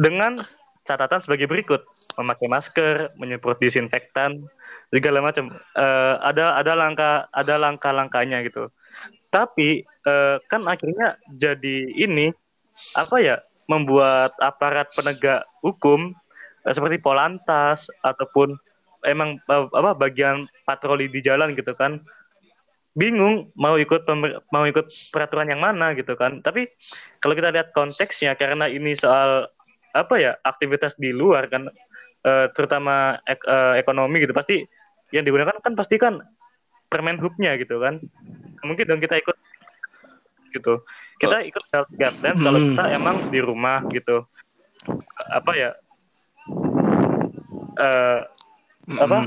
[0.00, 0.40] dengan
[0.88, 1.84] catatan sebagai berikut.
[2.16, 4.48] Memakai masker menyemprot disinfektan
[4.88, 5.52] segala macam.
[5.76, 8.72] Eh, ada ada langkah ada langkah-langkahnya gitu.
[9.28, 12.32] Tapi eh, kan akhirnya jadi ini
[12.96, 13.36] apa ya
[13.68, 16.16] membuat aparat penegak hukum
[16.64, 18.56] eh, seperti Polantas ataupun
[19.04, 22.04] emang apa bagian patroli di jalan gitu kan
[22.90, 26.42] bingung mau ikut pemer- mau ikut peraturan yang mana gitu kan.
[26.42, 26.66] Tapi
[27.22, 29.46] kalau kita lihat konteksnya karena ini soal
[29.90, 31.66] apa ya aktivitas di luar kan
[32.20, 34.62] eh, terutama ek- eh, ekonomi gitu pasti
[35.10, 36.22] yang digunakan kan pasti kan
[36.86, 37.98] permen hubnya gitu kan.
[38.62, 39.34] Mungkin dong kita ikut
[40.52, 40.82] gitu.
[41.18, 42.66] Kita ikut self guidelines kalau Hmm.
[42.74, 44.26] kita emang di rumah gitu.
[45.30, 45.70] Apa ya?
[47.78, 48.20] Eh
[48.98, 49.18] apa?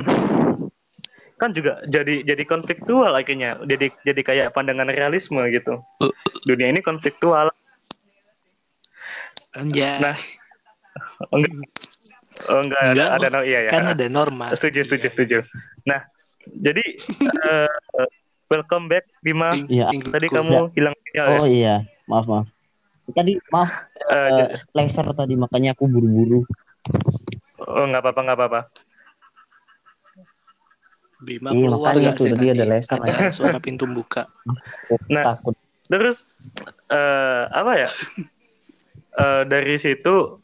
[1.39, 3.59] Kan juga jadi jadi konfliktual akhirnya.
[3.63, 5.83] Jadi jadi kayak pandangan realisme gitu.
[6.47, 7.51] Dunia ini konfliktual
[9.53, 10.01] Anjay.
[10.01, 10.17] Nah,
[11.25, 11.69] oh, enggak
[12.49, 14.45] oh, enggak, ada, Enggak, ada no- iya ya kan ada norma.
[14.51, 15.37] setuju setuju setuju
[15.83, 16.01] nah
[16.43, 16.83] jadi
[17.47, 18.09] eh,
[18.47, 19.87] welcome back Bima Iya.
[19.89, 22.47] Tadi kamu hilang sinyal ya Oh iya, maaf maaf.
[23.07, 23.71] Tadi maaf
[24.03, 26.43] Eh, eh, laser tadi makanya aku buru-buru.
[27.57, 28.61] oh nggak apa-apa nggak apa-apa
[31.17, 32.53] Bima Iya, keluar makanya tuh sih tadi tadi?
[32.53, 32.97] ada laser.
[32.99, 34.27] Ada suara pintu buka.
[35.07, 35.23] Nah.
[35.25, 35.55] takut.
[35.83, 36.15] terus
[36.87, 37.89] eh apa ya
[39.13, 40.41] Eh dari situ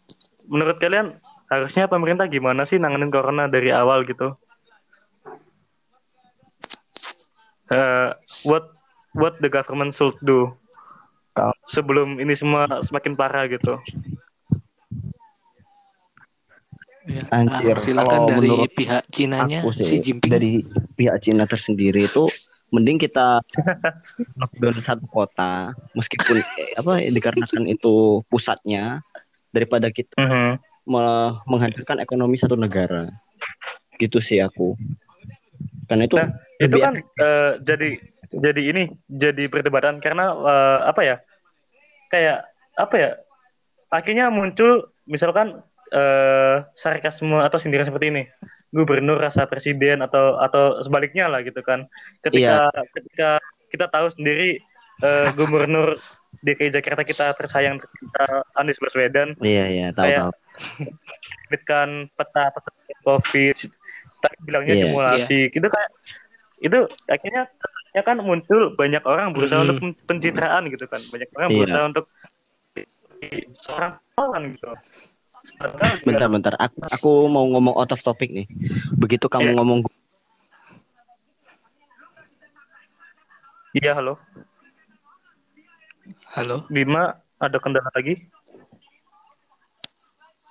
[0.50, 4.34] menurut kalian harusnya pemerintah gimana sih nanganin corona dari awal gitu?
[7.70, 8.10] Eh
[8.50, 8.74] what
[9.14, 10.50] what the government should do
[11.72, 13.78] sebelum ini semua semakin parah gitu?
[17.10, 20.30] Ya, Anjir, ah, silakan kalau dari menurut pihak Cinanya Aku si sih Jinping.
[20.30, 20.62] dari
[20.94, 22.30] pihak Cina tersendiri itu
[22.70, 23.42] mending kita
[24.40, 29.02] lockdown satu kota meskipun eh, apa dikarenakan itu pusatnya
[29.50, 30.52] daripada kita Mhm.
[30.90, 33.10] me- menghancurkan ekonomi satu negara.
[33.98, 34.78] Gitu sih aku.
[35.90, 36.30] Karena itu Nah,
[36.62, 37.90] itu kan eh, jadi
[38.30, 41.16] jadi ini jadi perdebatan karena eh, apa ya
[42.10, 42.46] kayak
[42.78, 43.10] apa ya
[43.90, 48.24] akhirnya muncul misalkan eh sarkasme atau sindiran seperti ini.
[48.70, 51.90] Gubernur rasa presiden atau atau sebaliknya lah gitu kan.
[52.22, 53.30] Ketika ketika
[53.74, 54.62] kita tahu sendiri
[55.02, 55.98] eh, gubernur
[56.40, 59.36] DKI Jakarta kita tersayang tercinta Anies Baswedan.
[59.40, 60.32] Iya iya tahu kayak- tahu.
[61.44, 62.70] terbitkan peta peta
[63.02, 63.58] COVID.
[64.20, 64.84] Tapi bilangnya Iya.
[64.86, 65.40] simulasi.
[65.50, 65.90] Gitu kayak
[66.60, 67.44] itu akhirnya
[67.90, 69.66] ya kan muncul banyak orang berusaha Mhm.
[69.66, 71.02] untuk pen- pencitraan gitu kan.
[71.02, 71.58] Banyak orang Iya.
[71.58, 72.06] berusaha untuk
[73.64, 74.68] seorang kawan gitu.
[75.58, 76.54] Padahal juga- bentar bentar.
[76.58, 78.48] Aku aku mau ngomong out of topic nih.
[78.94, 79.58] Begitu kamu Iya.
[79.58, 79.80] ngomong
[83.72, 84.18] iya halo
[86.30, 86.62] Halo.
[86.70, 88.14] Bima ada kendala lagi?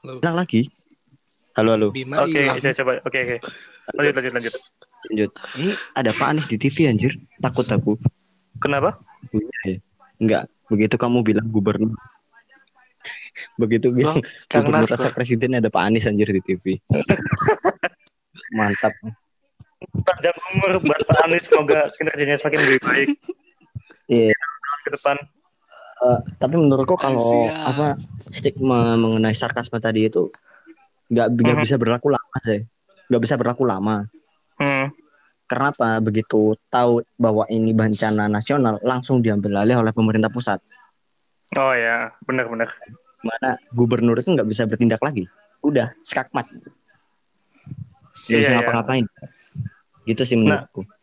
[0.03, 0.19] Halo.
[0.19, 0.67] lagi?
[1.55, 1.89] Halo halo.
[1.95, 2.59] Bima oke hilang.
[2.59, 2.99] saya coba.
[3.07, 3.37] Oke oke.
[3.95, 4.55] Lanjut lanjut lanjut.
[5.07, 5.31] Lanjut.
[5.55, 7.15] Ini ada Pak Anies di TV anjir.
[7.39, 7.95] Takut aku.
[8.59, 8.99] Kenapa?
[9.31, 9.79] Iya.
[10.19, 11.95] Enggak, begitu kamu bilang gubernur.
[13.55, 14.19] begitu bilang
[14.51, 16.83] Kang gubernur rasa presiden ada Pak Anies anjir di TV.
[18.51, 18.99] Mantap.
[20.03, 21.47] panjang umur buat Pak Anies.
[21.47, 23.09] Semoga kinerjanya semakin lebih baik.
[24.11, 25.17] Iya, terus ke depan
[25.99, 27.69] eh, tapi menurutku kalau Siap.
[27.69, 27.87] apa
[28.29, 30.31] stigma mengenai sarkasme tadi itu
[31.09, 31.65] nggak nggak Mhm.
[31.65, 32.61] bisa berlaku lama sih.
[33.09, 34.05] Nggak bisa berlaku lama.
[34.57, 34.87] hmm.
[35.47, 35.97] Karena apa?
[35.99, 40.61] Begitu tahu bahwa ini bencana nasional, langsung diambil alih oleh pemerintah pusat.
[41.51, 42.69] oh ya benar-benar
[43.19, 45.25] Mana gubernur itu nggak bisa bertindak lagi.
[45.61, 46.45] Udah, skakmat.
[48.21, 48.57] Nggak Iya, bisa iya.
[48.61, 49.05] ngapa-ngapain.
[50.05, 50.85] Gitu sih menurutku.
[50.85, 50.98] Nah,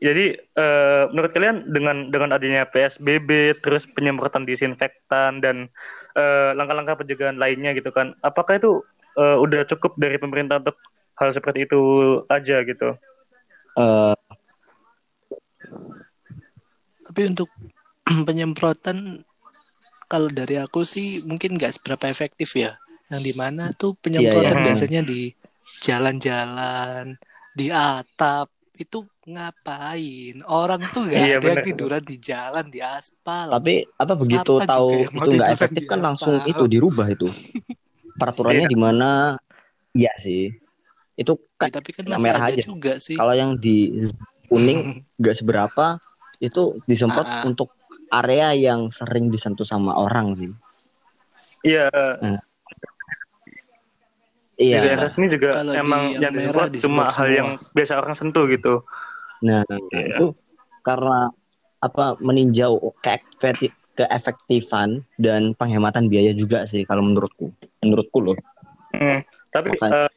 [0.00, 5.68] jadi eh, menurut kalian dengan dengan adanya PSBB, terus penyemprotan disinfektan dan
[6.16, 8.80] eh, langkah-langkah pencegahan lainnya gitu kan, apakah itu
[9.20, 10.80] eh, udah cukup dari pemerintah untuk
[11.20, 11.80] hal seperti itu
[12.32, 12.96] aja gitu?
[13.76, 14.16] Eh,
[17.08, 17.48] Tapi untuk
[18.28, 19.24] penyemprotan
[20.08, 22.76] kalau dari aku sih mungkin nggak seberapa efektif ya.
[23.08, 24.66] Yang di mana tuh penyemprotan Iya, iya.
[24.68, 25.32] biasanya di
[25.80, 27.16] jalan-jalan,
[27.56, 30.38] di atap, itu ngapain?
[30.44, 31.66] Orang tuh gak Iya, ada yang bener.
[31.66, 33.50] tiduran di jalan di aspal.
[33.50, 36.48] Tapi apa begitu Siapa tahu yang itu nggak efektif kan langsung aspal?
[36.48, 37.26] itu dirubah itu.
[38.18, 38.70] Peraturannya Iya.
[38.70, 39.10] di mana?
[39.92, 40.54] Iya sih.
[41.12, 42.62] Itu Ya, kan tapi kan yang masih merah ada aja.
[42.62, 43.14] juga sih.
[43.14, 44.06] kalau yang di
[44.46, 44.80] kuning
[45.20, 45.98] nggak seberapa
[46.38, 47.44] itu disemprot Ah, ah.
[47.44, 47.74] untuk
[48.08, 50.50] area yang sering disentuh sama orang sih.
[51.60, 52.38] Iya, di
[54.58, 54.78] Iya.
[54.82, 57.30] daerah sini juga Kalau di emang yang yang disemprot cuma hal semua.
[57.30, 58.74] yang biasa orang sentuh gitu.
[59.40, 60.18] Nah, Iya.
[60.18, 60.26] itu
[60.82, 61.30] karena
[61.78, 67.54] apa meninjau keefekti- keefektifan dan penghematan biaya juga sih kalau menurutku.
[67.80, 68.36] Menurutku loh.
[68.90, 69.22] Hmm.
[69.48, 70.10] Tapi Makanya-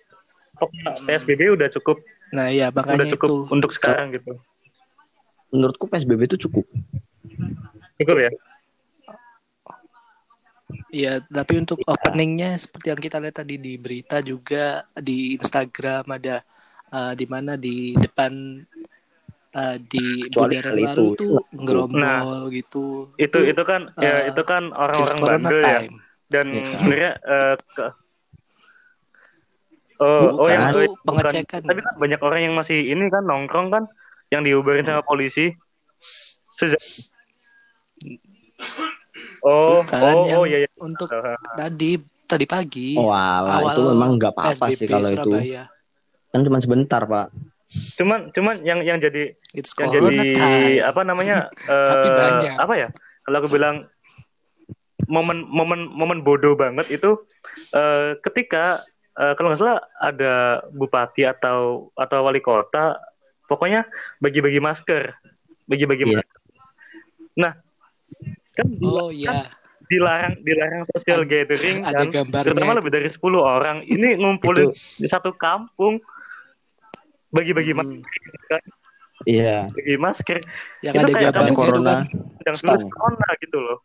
[0.58, 0.70] eh,
[1.06, 2.02] PSBB udah cukup,
[2.32, 3.38] Nah ya udah makanya cukup itu.
[3.52, 4.38] untuk sekarang gitu.
[5.50, 6.66] Menurutku PSBB itu cukup.
[7.96, 8.32] Cukup ya.
[10.92, 11.96] Ya tapi untuk Iya.
[11.96, 16.44] openingnya seperti yang kita lihat tadi di berita juga di Instagram ada
[16.92, 18.60] eh, di mana di depan
[19.56, 23.16] eh, di Bundaran Baru itu tuh ngerombol gitu.
[23.16, 25.64] Itu itu kan ya eh, itu kan orang-orang bandel ya.
[25.64, 25.96] time.
[26.32, 26.64] Dan Iya.
[26.76, 27.88] sebenarnya eh, ke
[30.02, 31.30] Oh, oh yang itu bukan.
[31.30, 31.62] pengecekan.
[31.62, 33.84] Tapi kan banyak orang yang masih ini kan nongkrong kan
[34.34, 35.54] yang diuberin sama polisi.
[36.58, 36.82] Sejak
[39.42, 40.70] Oh, Bukan oh, yang oh iya iya.
[40.78, 45.32] untuk Eh, tadi tadi pagi Oh, alah, awal itu memang nggak apa-apa sih kalau itu.
[46.30, 47.28] Kan cuma sebentar, Pak.
[47.98, 50.80] Cuman cuman yang yang jadi It's yang jadi time.
[50.86, 52.56] apa namanya eh, Tapi banyak.
[52.56, 52.88] apa ya
[53.24, 53.88] kalau aku bilang
[55.08, 57.16] momen momen momen bodoh banget itu
[57.74, 60.34] eh, ketika eh, kalau nggak salah ada
[60.70, 62.96] bupati atau atau wali kota
[63.48, 63.88] pokoknya
[64.20, 65.12] bagi-bagi masker
[65.66, 66.22] bagi-bagi Iya.
[66.22, 66.40] masker
[67.34, 67.52] nah
[68.52, 69.48] kan Oh iya,
[69.84, 72.46] dilarang dilarang social Ad- gathering ada kan gambarnya.
[72.48, 73.78] terutama lebih dari 10 orang.
[73.82, 76.00] Ini ngumpulin di satu kampung.
[77.30, 77.80] Bagi-bagi Hmm.
[78.02, 78.12] masker.
[78.46, 78.62] Kan
[79.24, 79.58] Iya.
[79.70, 80.38] bagi masker.
[80.82, 81.94] Yang itu ada kayak itu corona.
[81.94, 82.00] kan
[82.42, 83.78] yang virus corona gitu loh.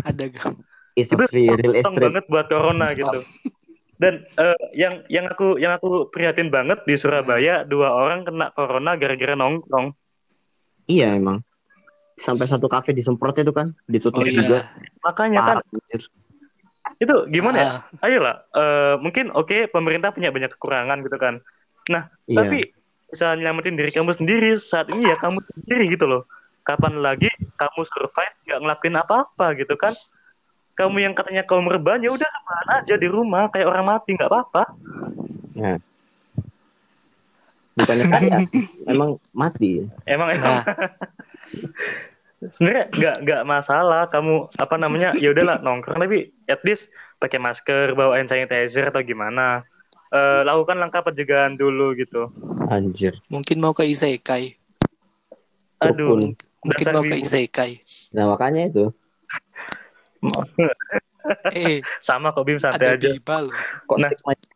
[0.00, 0.54] Ada gam
[0.92, 2.98] It's a itu free real potong banget buat corona Stop.
[3.00, 3.20] gitu.
[3.98, 8.94] Dan eh, yang yang aku yang aku prihatin banget di Surabaya dua orang kena corona
[8.94, 9.90] gara-gara nongkrong.
[10.86, 11.42] Iya emang.
[12.18, 14.58] Sampai satu kafe disemprot itu kan, ditutup oh juga.
[14.58, 14.60] iya
[15.00, 16.02] makanya kan Parah, anjir.
[16.98, 21.38] itu gimana ya Ah, ayolah eh, mungkin oke pemerintah punya banyak kekurangan gitu kan
[21.86, 22.36] nah Iya.
[22.36, 22.58] tapi
[23.08, 26.26] bisa nyelamatin diri kamu sendiri saat ini ya kamu sendiri gitu loh
[26.60, 29.94] kapan lagi kamu survive nggak ngelakuin apa-apa gitu kan
[30.74, 34.28] kamu yang katanya kaum rebahan ya udah rebahan aja di rumah kayak orang mati nggak
[34.28, 34.62] apa-apa
[35.54, 35.78] Nah.
[37.74, 38.38] Bukannya saya,
[38.90, 39.86] emang mati.
[40.04, 40.62] emang emang nah
[42.38, 44.02] sebenarnya nggak nggak masalah.
[44.10, 45.98] Kamu apa namanya ya udahlah nongkrong.
[45.98, 46.86] Tapi at least
[47.18, 49.66] pakai masker bawa hand sanitizer atau gimana.
[50.08, 52.32] Eh, lakukan langkah pencegahan dulu gitu.
[52.72, 53.20] Anjir.
[53.28, 54.56] mungkin mau ke isekai.
[55.84, 56.32] Aduh.
[56.64, 57.80] Mungkin mau ke isekai.
[58.16, 58.86] Nah makanya itu.
[61.52, 63.08] eh sama kok Bim santai ada aja.
[63.12, 63.54] Biba loh.
[63.84, 64.10] Kok Nah.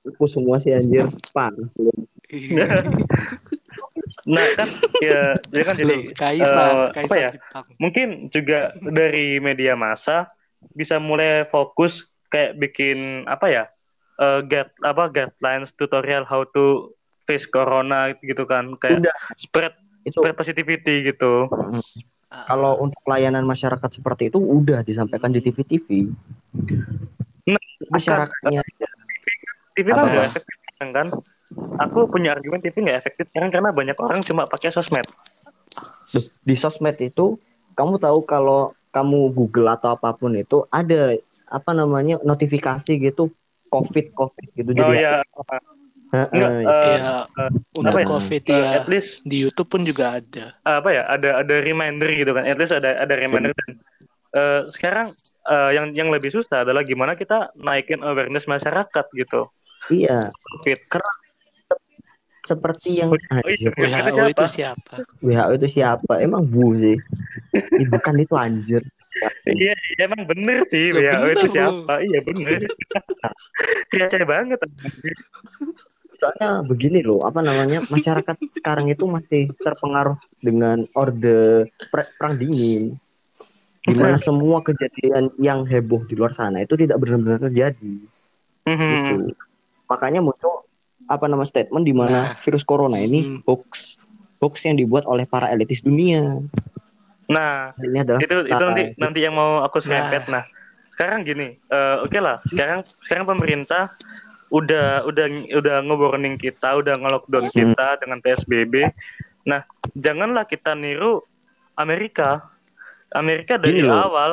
[0.07, 1.07] aku semua sih anjir.
[1.31, 1.69] Parah.
[4.23, 4.69] nah kan
[5.03, 7.31] ya dia kan jadi kaisar apa kaisar ya?
[7.35, 7.65] Jepang.
[7.77, 10.31] Mungkin juga dari media massa
[10.73, 11.91] bisa mulai fokus
[12.31, 13.65] kayak bikin apa ya
[14.17, 16.95] eh guide apa guidelines tutorial how to
[17.27, 18.79] face corona gitu kan.
[18.79, 19.17] Kayak Udah.
[19.37, 20.19] spread Itu.
[20.19, 21.47] spread positivity gitu
[22.33, 26.09] Ah, kalau untuk pelayanan masyarakat seperti itu udah disampaikan di TV-TV.
[27.45, 27.61] Nah,
[27.93, 28.65] Masyarakatnya
[29.77, 31.13] TV kan nggak efektif kan?
[31.85, 35.05] Aku punya argumen TV nggak efektif sekarang karena banyak orang cuma pakai sosmed.
[36.09, 37.37] Duh, di sosmed itu
[37.77, 41.13] kamu tahu kalau kamu Google atau apa pun itu ada
[41.53, 43.29] apa namanya notifikasi gitu
[43.69, 45.21] COVID COVID gitu oh jadi ya
[46.13, 46.69] Enggak, iya.
[46.69, 48.05] eh, ya eh, untuk ya?
[48.05, 50.53] covid ya at least di YouTube pun juga ada.
[50.61, 51.09] Apa ya?
[51.09, 52.45] Ada ada reminder gitu kan.
[52.45, 53.71] At least ada ada reminder dan
[54.37, 55.09] eh, sekarang
[55.49, 59.49] eh, yang yang lebih susah adalah gimana kita naikin awareness masyarakat gitu.
[59.89, 60.29] Iya.
[60.29, 60.81] Covid.
[62.43, 63.39] Seperti yang Oh, iya.
[63.41, 64.95] anjir Wih, WHO itu itu siapa?
[65.25, 66.13] WHO itu siapa?
[66.21, 66.99] Emang bu sih?
[67.57, 68.83] Ih, bukan itu anjir.
[69.47, 71.95] Iya iya, emang bener sih ya bener itu siapa?
[72.05, 72.61] Iya bener.
[73.97, 74.59] Receh banget
[76.23, 82.95] soalnya begini loh apa namanya masyarakat sekarang itu masih terpengaruh dengan orde perang dingin
[83.83, 88.07] di mana semua kejadian yang heboh di luar sana itu tidak benar-benar terjadi
[88.63, 88.87] Mhm.
[88.95, 89.35] gitu.
[89.91, 90.63] Makanya muncul
[91.11, 92.39] apa nama statement di mana Nah.
[92.39, 93.43] virus corona ini Hmm.
[93.43, 93.99] hoax
[94.39, 96.39] hoax yang dibuat oleh para elitis dunia.
[97.27, 100.45] nah Ini adalah itu itu nanti Nah, nanti yang mau aku serempet nah
[100.95, 103.89] sekarang gini eh, oke lah sekarang sekarang pemerintah
[104.53, 107.55] udah udah udah nge-warning kita udah nge-lockdown Hmm.
[107.55, 108.75] kita dengan PSBB
[109.43, 111.25] Nah, janganlah kita niru
[111.75, 112.47] Amerika.
[113.11, 113.99] Amerika dari Gini loh.
[113.99, 114.31] awal.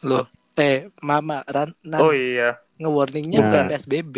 [0.00, 0.24] Loh,
[0.54, 3.44] eh Mama Ran Nan, Oh iya, nge-warningnya Nah.
[3.44, 4.16] bukan PSBB.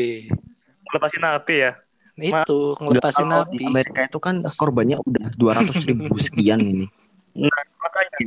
[0.84, 1.72] lepasin api ya.
[2.14, 3.56] Itu ngelepasin napi.
[3.56, 6.86] di Amerika itu kan korbannya udah 200 ribu sekian ini.
[7.34, 7.48] Nah,
[7.80, 8.18] makanya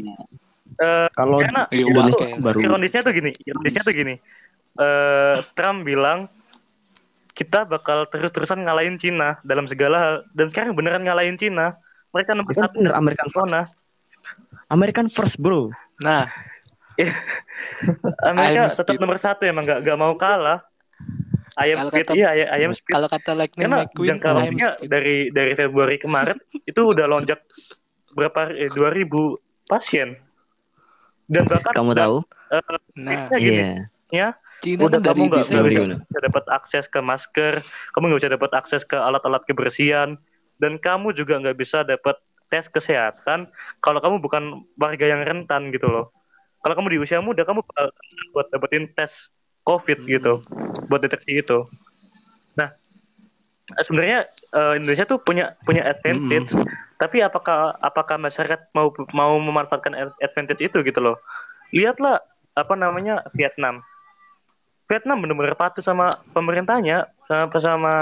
[0.76, 2.42] eh, Kalau Karena Iya, Indonesia wakil.
[2.42, 4.16] baru ironisnya tuh gini, ironisnya tuh gini.
[4.76, 6.28] Eh, Trump bilang
[7.32, 11.80] kita bakal terus-terusan ngalahin Cina dalam segala hal dan sekarang beneran ngalahin Cina.
[12.12, 13.36] Mereka nomor satu bener, American first.
[13.36, 13.62] corona.
[14.68, 15.72] American first bro.
[16.00, 16.28] Nah,
[18.26, 19.00] Amerika I'm tetap speed.
[19.00, 20.64] nomor satu emang gak, gak mau kalah.
[21.56, 22.92] Ayam speed, kata- iya ayam, ayam speed.
[22.92, 26.40] kalau kata Lightning Karena McQueen, jangka waktunya dari dari Februari ke Maret
[26.72, 27.40] itu udah lonjak
[28.12, 29.08] berapa eh, 2000
[29.66, 30.20] pasien.
[31.26, 32.16] Dan bahkan Kamu tahu?
[32.52, 32.64] eh,
[32.98, 33.72] Nah, ya Iya.
[34.10, 34.28] ya
[34.66, 35.96] Cina udah dari kamu nggak Gimana?
[36.02, 37.54] bisa dapat akses ke masker,
[37.94, 40.18] kamu nggak bisa dapat akses ke alat-alat kebersihan,
[40.58, 42.18] dan kamu juga nggak bisa dapat
[42.50, 43.50] tes kesehatan
[43.86, 46.10] kalau kamu bukan warga yang rentan gitu loh.
[46.66, 47.62] Kalau kamu di usia muda, kamu
[48.34, 49.14] buat dapetin tes
[49.70, 50.42] COVID gitu,
[50.90, 51.70] buat deteksi itu.
[52.58, 52.74] Nah,
[53.86, 56.50] sebenarnya eh, Indonesia tuh punya punya advantage,
[56.98, 61.22] tapi apakah apakah masyarakat mau mau memanfaatkan advantage itu gitu loh?
[61.70, 62.18] Lihatlah
[62.58, 63.86] apa namanya Vietnam.
[64.86, 67.94] Vietnam benar-benar patuh sama pemerintahnya, sama sama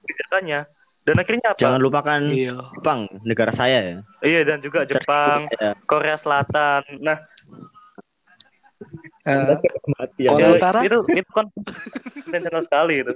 [0.00, 0.60] kebijakannya.
[1.02, 1.58] Dan akhirnya apa?
[1.58, 2.54] Jangan lupakan Iya.
[2.72, 3.96] Jepang, negara saya ya.
[4.22, 5.74] Iya dan juga Jepang, Ya.
[5.84, 6.82] Korea Selatan.
[6.98, 7.18] Nah,
[9.22, 9.54] Eh,
[9.94, 10.78] Mati Korea ya, Utara?
[10.82, 11.46] itu itu kan
[12.20, 13.14] intentional sekali itu.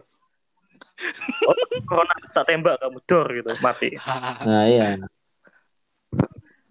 [1.43, 1.55] Oh,
[1.85, 3.91] corona tak tembak kamu dor gitu, mati.
[4.41, 4.95] Nah iya.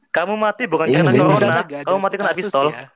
[0.10, 2.72] Kamu mati bukan Iya, karena di corona, ada kamu mati kena pistol.
[2.72, 2.88] ya.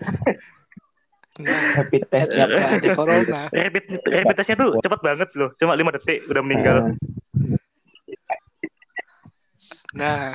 [1.38, 3.46] Nah, Rapid testnya ada corona.
[3.54, 6.76] Rapid rapid testnya tuh cepat banget loh, cuma lima detik udah meninggal.
[9.94, 10.34] Nah,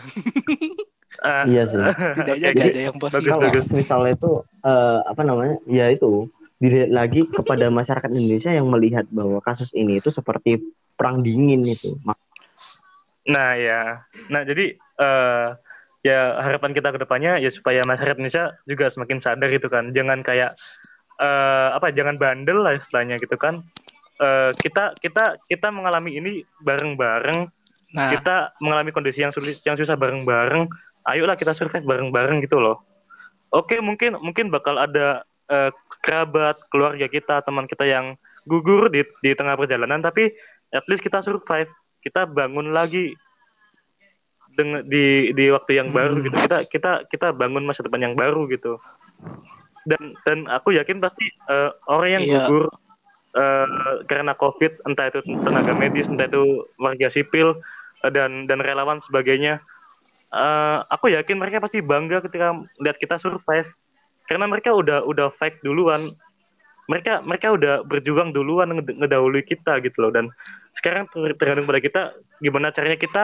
[1.24, 1.78] Ah, Iya sih.
[1.78, 3.30] setidaknya jadi ada yang positif.
[3.30, 4.32] Kalau misalnya itu
[4.66, 5.56] eh, apa namanya?
[5.70, 6.28] Ya itu
[6.58, 10.60] dilihat lagi kepada masyarakat Indonesia yang melihat bahwa kasus ini itu seperti
[10.98, 11.96] perang dingin itu.
[13.30, 15.48] Nah ya, nah jadi eh
[16.04, 20.20] ya harapan kita ke depannya ya supaya masyarakat Indonesia juga semakin sadar gitu kan, jangan
[20.20, 20.52] kayak
[21.24, 23.64] eh apa, jangan bandel lah istilahnya gitu kan.
[24.20, 27.48] Eh kita kita kita mengalami ini bareng-bareng,
[27.94, 30.66] Nah, kita mengalami kondisi yang sulit, yang susah bareng-bareng.
[31.06, 32.82] Ayolah kita survive bareng-bareng gitu loh.
[33.54, 35.70] Oke mungkin mungkin bakal ada eh,
[36.02, 38.18] kerabat, keluarga kita, teman kita yang
[38.50, 40.34] gugur di di tengah perjalanan, tapi
[40.74, 41.70] at least kita survive,
[42.02, 43.14] kita bangun lagi
[44.58, 46.26] dengan di di waktu yang baru Hmm.
[46.26, 46.36] gitu.
[46.36, 48.82] Kita kita kita bangun masa depan yang baru gitu.
[49.84, 52.48] Dan dan aku yakin pasti eh, orang yang Iya.
[52.48, 52.66] gugur
[53.34, 53.68] eh,
[54.08, 57.60] karena COVID, entah itu tenaga medis, entah itu warga sipil
[58.06, 59.60] eh, dan dan relawan sebagainya,
[60.32, 63.68] eh, aku yakin mereka pasti bangga ketika lihat kita survive.
[64.24, 66.16] Karena mereka udah udah fight duluan.
[66.88, 70.12] Mereka mereka udah berjuang duluan nged- ngedahului kita gitu loh.
[70.16, 70.32] Dan
[70.80, 72.02] sekarang ter- tergantung pada kita
[72.40, 73.24] gimana caranya kita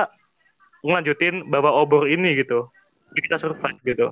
[0.84, 2.68] ngelanjutin bawa obor ini gitu.
[3.16, 4.12] Kita survive gitu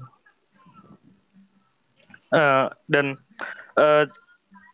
[2.28, 3.15] Eh, dan
[3.80, 4.03] eh,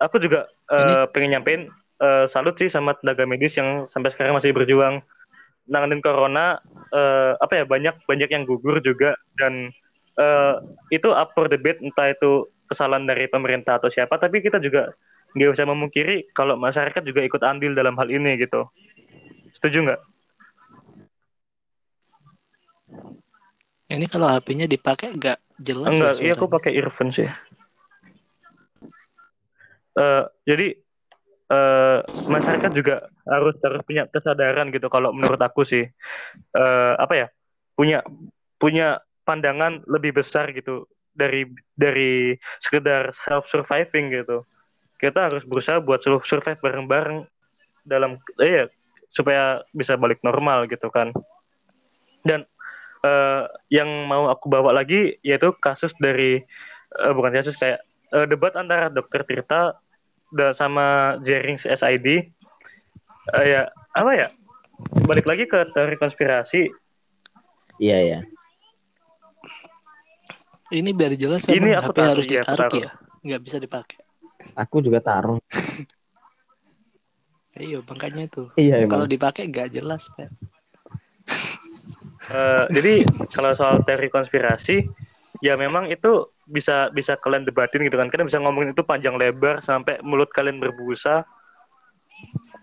[0.02, 1.70] aku juga eh, pengen nyampein
[2.02, 5.06] eh, salut sih sama tenaga medis yang sampai sekarang masih berjuang
[5.70, 6.58] nanganin corona.
[6.90, 9.70] Eh, apa ya banyak banyak yang gugur juga dan
[10.18, 10.56] eh,
[10.90, 14.90] itu up for debate entah itu kesalahan dari pemerintah atau siapa tapi kita juga
[15.34, 18.66] nggak usah memungkiri kalau masyarakat juga ikut andil dalam hal ini gitu.
[19.58, 20.02] Setuju nggak
[23.94, 27.30] ini kalau HP-nya dipakai gak jelas enggak ya iya aku pakai earphone sih.
[29.94, 30.68] Eh, jadi
[31.54, 35.86] eh, masyarakat juga harus harus punya kesadaran gitu kalau menurut aku sih.
[36.54, 37.28] Eh, apa ya?
[37.78, 38.02] Punya
[38.58, 41.46] punya pandangan lebih besar gitu dari
[41.78, 42.34] dari
[42.66, 44.42] sekedar self surviving gitu.
[44.98, 47.28] Kita harus berusaha buat sur- survive bareng-bareng
[47.86, 48.66] dalam eh, ya,
[49.14, 51.14] supaya bisa balik normal gitu kan.
[52.24, 52.48] Dan
[53.04, 56.40] eh, yang mau aku bawa lagi yaitu kasus dari
[56.94, 59.76] eh, bukan kasus kayak eh, debat antara dokter Tirta
[60.30, 62.32] da- sama Jering SID
[63.24, 64.28] Eh, ya apa ya
[65.08, 66.68] balik lagi ke teori konspirasi
[67.80, 68.20] Iya ya.
[70.70, 72.82] Ini biar jelas Ini aku HP taruh, harus iya, ditaruh taruh.
[72.82, 72.92] ya.
[73.24, 73.98] Nggak bisa dipakai.
[74.58, 75.40] Aku juga taruh.
[77.54, 78.50] Iya, makanya itu.
[78.58, 80.26] Iya Kalau dipakai nggak jelas, Pak.
[82.32, 82.94] Eh, jadi
[83.36, 84.88] kalau soal teori konspirasi
[85.44, 88.08] ya memang itu bisa bisa kalian debatin gitu kan.
[88.08, 91.28] Kalian bisa ngomongin itu panjang lebar sampai mulut kalian berbusa.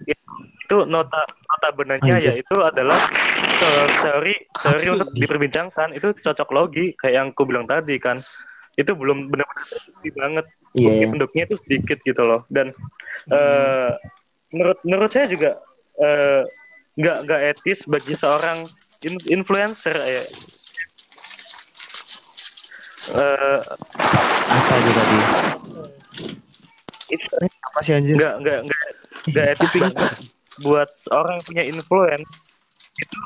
[0.08, 0.32] Itu,
[0.64, 2.40] itu nota notabene-nya Anjir.
[2.40, 2.96] yaitu adalah
[3.60, 5.92] te- teori teori untuk diperbincangkan.
[5.92, 8.16] Itu cocok logi kayak yang aku bilang tadi kan.
[8.80, 10.46] Itu belum benar-benar banget.
[10.70, 11.02] Ya.
[11.10, 12.46] penduknya itu sedikit gitu loh.
[12.46, 12.70] Dan
[13.28, 13.90] eh,
[14.54, 15.58] menurut menurut saya juga
[15.98, 16.46] eh,
[16.96, 18.64] nggak nggak etis bagi seorang
[19.02, 20.22] influencer ya
[23.10, 23.60] eh
[24.50, 25.18] Apa itu tadi?
[27.10, 27.26] itu
[27.64, 28.14] Apa sih anjir?
[28.14, 28.84] nggak nggak nggak
[29.26, 30.10] nggak etis banget
[30.60, 32.30] buat orang yang punya influence
[32.94, 33.20] itu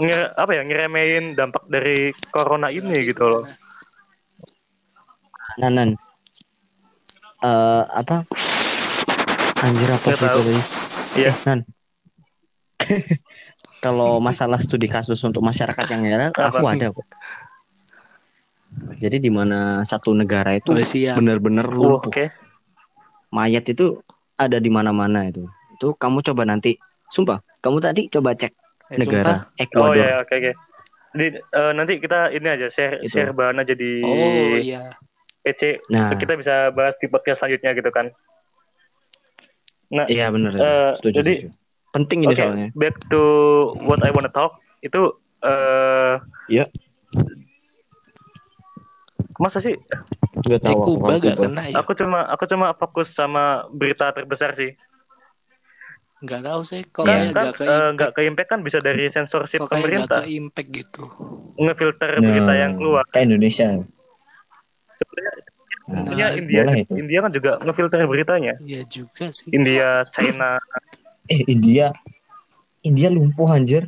[0.00, 1.98] nge- apa ya ngeremehin dampak dari
[2.30, 3.44] corona ini gitu loh
[5.58, 5.92] Nanan.
[7.42, 8.24] Eh apa?
[9.60, 10.54] Anjir apa sih itu tadi?
[11.18, 11.30] Iya.
[11.30, 11.60] Eh, Nan.
[13.80, 16.52] Kalau masalah studi kasus untuk masyarakat yang Apa?
[16.52, 17.06] aku ada kok.
[19.00, 20.78] Jadi di mana satu negara itu Oh,
[21.16, 22.06] benar-benar Oh, lumpuh.
[22.06, 22.24] oke
[23.30, 23.98] Mayat itu
[24.36, 25.46] ada di mana-mana itu.
[25.74, 26.76] Itu kamu coba nanti,
[27.08, 28.52] sumpah, kamu tadi coba cek
[28.90, 29.96] Eh, negara oh Ekuador.
[29.96, 30.52] ya oke oke
[31.10, 33.14] Di, eh, nanti kita ini aja share Itu.
[33.16, 34.14] share bahan aja di sumpah.
[34.14, 34.82] Oh iya.
[35.40, 38.10] PC Nah, kita bisa bahas di podcast selanjutnya gitu kan
[39.90, 40.54] nah iya benar.
[40.94, 41.69] Setuju, jadi- setuju.
[41.90, 42.68] Penting ini Oke, soalnya.
[42.72, 43.22] back to
[43.82, 45.00] what I wanna talk itu
[45.42, 46.14] eh
[46.48, 46.64] Iya.
[49.36, 49.74] masa sih
[50.40, 51.80] Gak Eh, Kuba gak kena ya?
[51.80, 54.72] aku cuma aku cuma fokus sama berita terbesar sih
[56.20, 56.82] Nggak tahu sih.
[56.84, 57.92] Kok kan kan nggak ke eh, impact.
[57.96, 61.04] nggak ke impact kan bisa dari sensorship nggak pemerintah ke impact gitu.
[61.56, 63.68] ngefilter Nah, berita yang keluar ke Indonesia.
[65.00, 65.32] sebenarnya
[65.90, 66.92] Nah, Nah, India boleh itu.
[66.94, 69.48] India kan juga ngefilter beritanya Iya juga sih.
[69.50, 70.60] India China
[71.30, 71.94] Eh India,
[72.82, 73.86] India lumpuh anjir.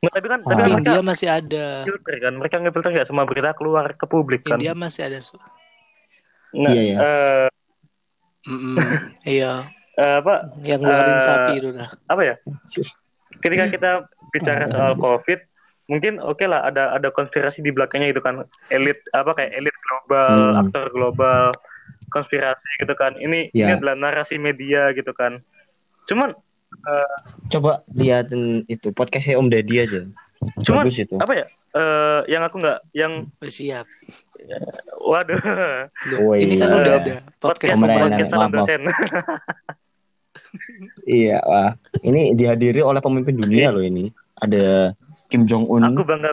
[0.00, 0.56] Nggak, tapi kan tapi Ah.
[0.56, 1.66] kan Tapi mereka India masih ada.
[1.82, 5.18] filter kan mereka ngefilter nggak semua berita keluar ke publik kan India masih ada.
[5.18, 5.40] Su-
[6.52, 6.96] nah Iya, iya.
[6.98, 7.48] eh,
[8.42, 8.76] Mm-mm.
[9.22, 9.52] Iya.
[10.00, 11.88] eh, apa Yang ngeluarin Eh, sapi itu dah.
[12.06, 12.34] apa ya
[13.40, 13.90] ketika kita
[14.30, 15.40] bicara soal covid
[15.86, 20.36] mungkin oke lah ada ada konspirasi di belakangnya itu kan elit apa kayak elit global
[20.48, 20.60] Hmm.
[20.60, 21.42] aktor global
[22.08, 23.76] konspirasi gitu kan ini ini Ya.
[23.76, 25.40] adalah narasi media gitu kan
[26.06, 26.30] cuman
[26.86, 27.14] eh,
[27.50, 30.00] Coba liatin itu podcastnya Om Deddy aja.
[30.62, 31.16] Cuman- Bagus itu.
[31.16, 33.84] apa ya eh, yang aku nggak yang siap.
[35.00, 35.36] waduh
[36.08, 38.82] Loh, Oh, ini kan udah ada podcast podcast dosen
[41.06, 41.70] Iya, wah.
[42.00, 44.10] Ini dihadiri oleh pemimpin dunia loh ini.
[44.34, 44.94] Ada
[45.28, 46.32] Kim Jong Un aku bangga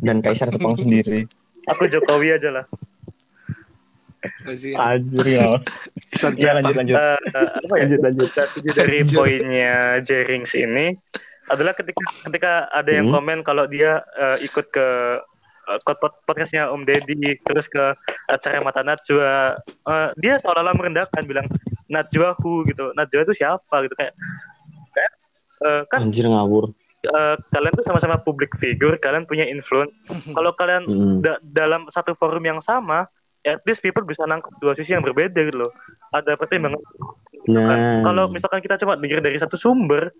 [0.00, 1.28] dan Kaisar Jepang sendiri.
[1.66, 2.64] aku Jokowi aja lah.
[4.76, 5.46] Anjir ya.
[6.36, 6.96] Ya lanjut lanjut.
[6.96, 7.18] Eh,
[7.60, 8.28] apa ya Lanjut lanjut.
[8.28, 10.96] strategi dari poinnya Jerings ini
[11.46, 13.16] adalah ketika ketika ada yang Hmm.
[13.16, 14.86] komen kalau dia eh, ikut ke
[15.84, 17.94] pod- podcastnya Om Deddy terus ke
[18.26, 21.46] acara Mata Najwa eh, dia seolah-olah merendahkan bilang
[21.86, 24.14] Najwa who gitu Najwa itu siapa gitu kayak
[24.92, 25.12] kayak
[25.60, 26.70] eh, kan Anjir ngawur.
[27.04, 29.94] eh, kalian tuh sama-sama public figure kalian punya influence
[30.34, 31.18] kalau kalian Mm.
[31.20, 33.06] da- dalam satu forum yang sama
[33.46, 35.72] at least people bisa nangkep dua sisi yang berbeda gitu loh.
[36.10, 36.82] Ada pertimbangan.
[37.46, 40.10] Nah, kalau misalkan kita cuma dengar dari satu sumber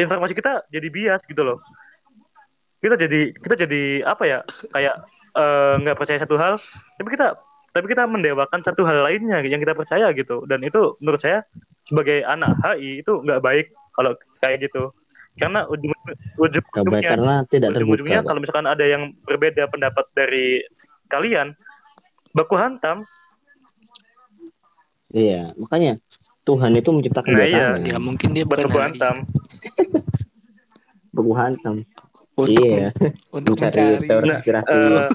[0.00, 1.60] informasi kita jadi bias gitu loh.
[2.80, 4.38] Kita jadi kita jadi apa ya
[4.72, 4.94] kayak
[5.36, 6.56] eh, nggak percaya satu hal
[6.96, 7.36] tapi kita
[7.74, 10.46] tapi kita mendewakan satu hal lainnya yang kita percaya gitu.
[10.48, 11.44] Dan itu menurut saya
[11.84, 14.94] sebagai anak HI itu nggak baik kalau kayak gitu.
[15.34, 15.90] Karena ujung
[16.38, 16.62] ujung
[17.02, 18.22] karena tidak terbuka.
[18.22, 20.62] kalau misalkan ada yang berbeda pendapat dari
[21.10, 21.58] kalian
[22.34, 23.06] baku hantam
[25.08, 25.94] Iya, makanya
[26.42, 27.54] Tuhan itu menciptakan Nah, iya.
[27.70, 27.80] tangan.
[27.86, 29.16] Ya mungkin dia bukan baku hantam
[31.08, 31.74] Baku hantam.
[32.34, 32.90] Untuk, Iya,
[33.30, 35.06] untuk mencari mencari teori Nah, konspirasi, eh,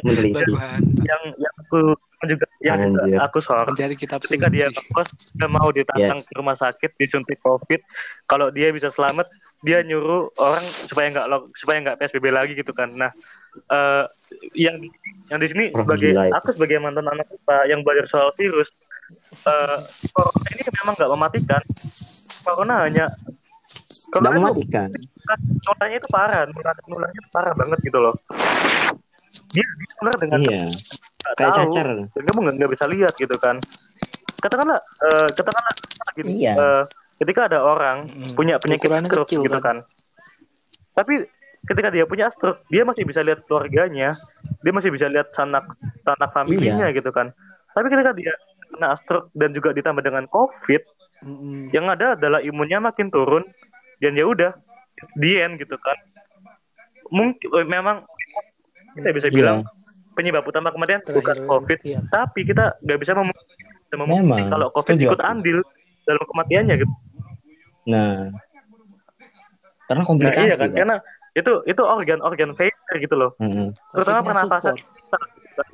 [0.00, 0.52] meneliti.
[0.54, 1.02] hantam.
[1.02, 1.78] yang yang aku
[2.24, 3.18] juga yang Anjir.
[3.20, 6.24] aku sorot Mencari kitab ketika dia ngekos dia mau ditantang Yes.
[6.24, 7.82] ke rumah sakit disuntik covid
[8.24, 9.26] kalau dia bisa selamat
[9.58, 11.26] dia nyuruh orang supaya nggak
[11.58, 13.10] supaya nggak psbb lagi gitu kan nah
[13.66, 14.04] eh,
[14.54, 14.78] yang
[15.28, 18.70] yang di sini sebagai aku sebagai mantan anak IPA yang belajar soal virus
[19.34, 19.78] eh,
[20.14, 21.62] corona ini memang nggak mematikan
[22.40, 23.04] corona hanya
[24.08, 24.88] corona itu mematikan.
[25.66, 28.14] nularnya itu parah nular nularnya itu parah banget gitu loh
[29.52, 29.66] dia
[30.00, 30.60] nular dengan Iya,
[31.36, 31.86] kayak tahu cacar.
[32.14, 33.58] dan kamu nggak bisa lihat gitu kan
[34.38, 35.74] katakanlah eh, katakanlah
[36.14, 36.54] gini Iya.
[36.54, 36.82] eh,
[37.18, 38.34] ketika ada orang Mm.
[38.38, 39.76] punya penyakit Ukurannya stroke kecil, gitu kan
[40.94, 41.26] tapi
[41.66, 44.14] ketika dia punya stroke dia masih bisa lihat keluarganya
[44.62, 45.66] dia masih bisa lihat sanak
[46.06, 46.96] sanak familinya Iya.
[46.96, 47.34] gitu kan
[47.74, 48.32] tapi ketika dia
[48.70, 50.82] kena stroke dan juga ditambah dengan covid
[51.22, 51.74] Mm-mm.
[51.74, 53.42] yang ada adalah imunnya makin turun
[53.98, 54.54] dan ya udah
[55.18, 55.96] end gitu kan
[57.10, 58.06] mungkin eh, memang
[58.94, 59.34] kita bisa Iya.
[59.34, 59.58] bilang
[60.14, 61.98] penyebab utama kematian Terakhir, bukan covid iya.
[62.10, 63.30] tapi kita nggak bisa mem
[63.88, 65.58] membuktikan kalau covid setuju ikut andil
[66.04, 66.94] dalam kematiannya gitu
[67.88, 68.28] Nah,
[69.86, 70.44] karena Nah, komplikasi.
[70.44, 70.76] iya kan, Pak.
[70.76, 70.96] karena
[71.32, 73.30] itu itu organ-organ failure gitu loh.
[73.38, 73.72] Mm-mm.
[73.90, 74.76] Terutama pernapasan.
[74.76, 75.66] support.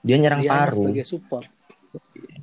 [0.00, 0.74] Dia nyerang Dia paru.
[0.78, 1.46] sebagai support.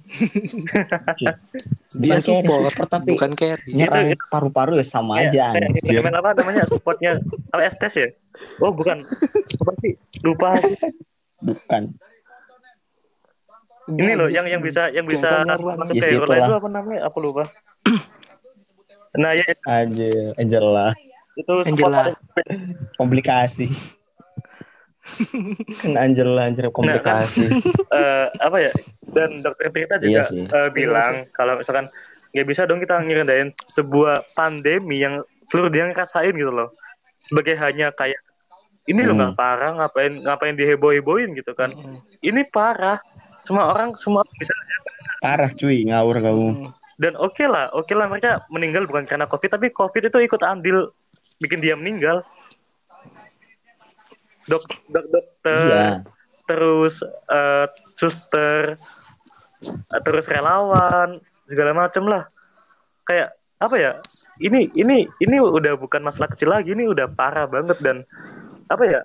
[1.95, 3.71] Dia support, support, tapi bukan carry.
[3.71, 5.81] nyerang paru-paru ya sama Kayak- aja anjir.
[5.81, 7.11] instrumen apa namanya supportnya
[7.51, 8.07] LSTS ya?
[8.59, 8.99] Oh bukan,
[9.55, 9.93] apa sih?
[10.21, 10.59] Lupa.
[11.39, 11.83] Bukan.
[13.87, 17.05] Ini loh yang yang bisa yang bisa masuk Ya, ke itu apa namanya?
[17.07, 17.45] Aku lupa.
[19.15, 20.91] Nah ya Anjir, Angela.
[21.35, 22.11] itu Angela.
[22.95, 23.67] Komplikasi.
[25.79, 27.45] kan Angela anjir komplikasi.
[27.91, 28.71] eh, apa ya?
[29.05, 30.43] Dan dokter Tirta juga Iya sih.
[30.43, 31.87] eh, bilang kalau misalkan
[32.31, 36.73] nggak bisa dong kita ngerendahin sebuah pandemi yang seluruh dia ngerasain gitu loh.
[37.23, 38.19] Sebagai hanya kayak
[38.85, 39.21] ini loh Hmm.
[39.23, 41.71] nggak parah ngapain ngapain diheboh-hebohin gitu kan.
[41.71, 41.97] Mm.
[42.21, 42.99] Ini parah.
[43.43, 44.53] Semua orang semua bisa
[45.17, 46.47] Parah cuy, ngawur kamu.
[46.51, 46.69] Mm.
[46.95, 50.87] Dan oke lah oke lah mereka meninggal bukan karena covid tapi covid itu ikut andil
[51.43, 52.23] bikin dia meninggal
[54.47, 55.87] dok dok dokter Iya.
[56.45, 57.65] terus eh,
[57.97, 58.77] suster
[59.65, 61.17] eh, terus relawan
[61.49, 62.29] segala macem lah
[63.05, 63.91] kayak apa ya
[64.43, 67.97] ini ini ini udah bukan masalah kecil lagi ini udah parah banget dan
[68.69, 69.01] apa ya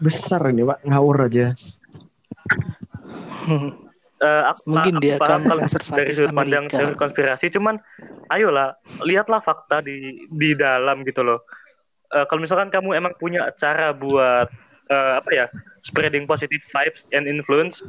[0.00, 0.80] Besar ini, Pak.
[0.88, 1.52] Ngawur aja.
[4.20, 5.62] eh, aku, Mungkin aku dia paham akan kalau
[5.96, 7.46] dari sudut pandang teori konspirasi.
[7.52, 7.80] Cuman
[8.28, 11.42] ayolah lihatlah fakta di di dalam gitu loh.
[12.12, 14.48] Eh, kalau misalkan kamu emang punya cara buat
[14.90, 15.46] eh, apa ya
[15.86, 17.80] spreading positive vibes and influence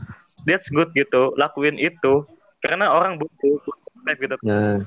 [0.48, 1.36] that's good gitu.
[1.36, 2.26] Lakuin itu.
[2.62, 3.58] Karena orang butuh
[4.22, 4.36] gitu.
[4.46, 4.82] Nah,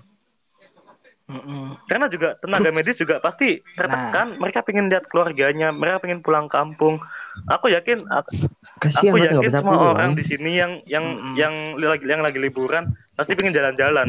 [1.88, 4.36] karena juga tenaga medis juga pasti tertekan.
[4.36, 7.01] Mereka pengen lihat keluarganya mereka pengen pulang kampung
[7.47, 8.30] aku yakin aku,
[8.78, 9.93] kasihan aku yakin bisa semua pulang.
[9.93, 11.35] orang di sini yang yang Mm-mm.
[11.35, 14.09] yang lagi yang lagi liburan pasti pengen jalan-jalan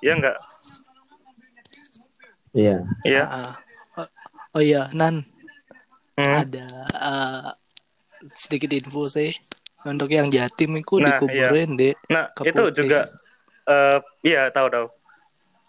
[0.00, 0.36] ya enggak
[2.54, 2.76] Iya.
[3.02, 3.52] ya Ah, ah.
[3.96, 4.08] Oh,
[4.54, 5.26] oh iya, Nan,
[6.14, 6.46] Hmm.
[6.46, 7.50] ada ah,
[8.32, 9.34] sedikit info sih
[9.82, 11.94] untuk yang jatim itu Nah, dikuburin deh.
[12.06, 12.74] nah Ke itu putih.
[12.78, 13.00] juga
[13.64, 14.86] eh iya tahu tahu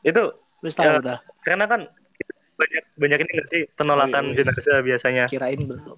[0.04, 0.22] itu
[0.62, 1.02] Wis tahu Ya.
[1.02, 1.82] dah, karena kan
[2.56, 5.98] banyak banyak ini nggak sih penolakan Oh, iya, jenazah biasanya kirain belum.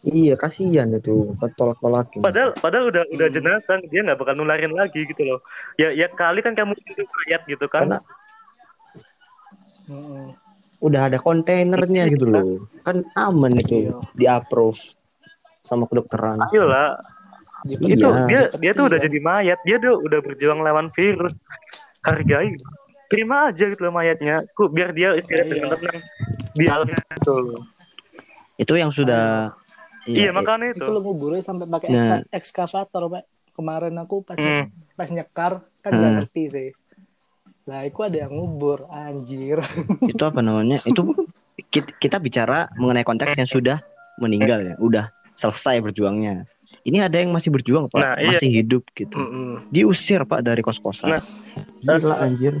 [0.00, 1.34] Iya, kasihan itu.
[1.58, 2.22] Tolak-tolakin.
[2.22, 3.34] padahal padahal udah udah Hmm.
[3.34, 5.42] jenazah dia nggak bakal nularin lagi gitu loh
[5.74, 7.98] ya ya kali kan kamu itu mayat gitu kan Karena
[9.88, 10.36] Mm-mm.
[10.78, 12.68] udah ada kontainernya gitu loh.
[12.82, 13.88] Kan aman itu.
[13.88, 13.94] Iya.
[14.14, 14.78] Di approve
[15.64, 16.38] sama kedokteran.
[16.46, 16.96] ayolah
[17.66, 18.24] itu Iya.
[18.24, 19.04] dia dia tuh udah Iya.
[19.04, 21.34] jadi mayat dia tuh udah berjuang lawan virus
[22.00, 22.54] hargai
[23.10, 25.52] terima aja gitu loh mayatnya ku biar dia istirahat Iya.
[25.58, 25.98] dengan tenang
[26.54, 27.36] di alam itu
[28.56, 29.50] Itu yang sudah
[30.08, 32.24] iya makanya itu itu lo nguburnya sampai pakai Nah.
[32.32, 33.24] ekskavator, Pak.
[33.52, 34.70] Kemarin aku pas Hmm.
[34.94, 36.18] pas nyekar kan nggak Hmm.
[36.22, 36.68] ngerti sih.
[37.68, 39.60] Lah, itu ada yang ngubur, anjir.
[40.08, 40.80] itu apa namanya?
[40.82, 41.12] Itu
[42.00, 43.82] kita, bicara mengenai konteks yang sudah
[44.16, 45.04] meninggal ya, udah
[45.36, 46.48] selesai berjuangnya.
[46.86, 48.38] Ini ada yang masih berjuang pak, Nah, iya.
[48.40, 49.12] masih hidup gitu.
[49.12, 49.68] Mm-mm.
[49.68, 51.12] Diusir pak dari kos kosan.
[51.12, 51.20] Nah,
[51.84, 52.56] Gila anjir.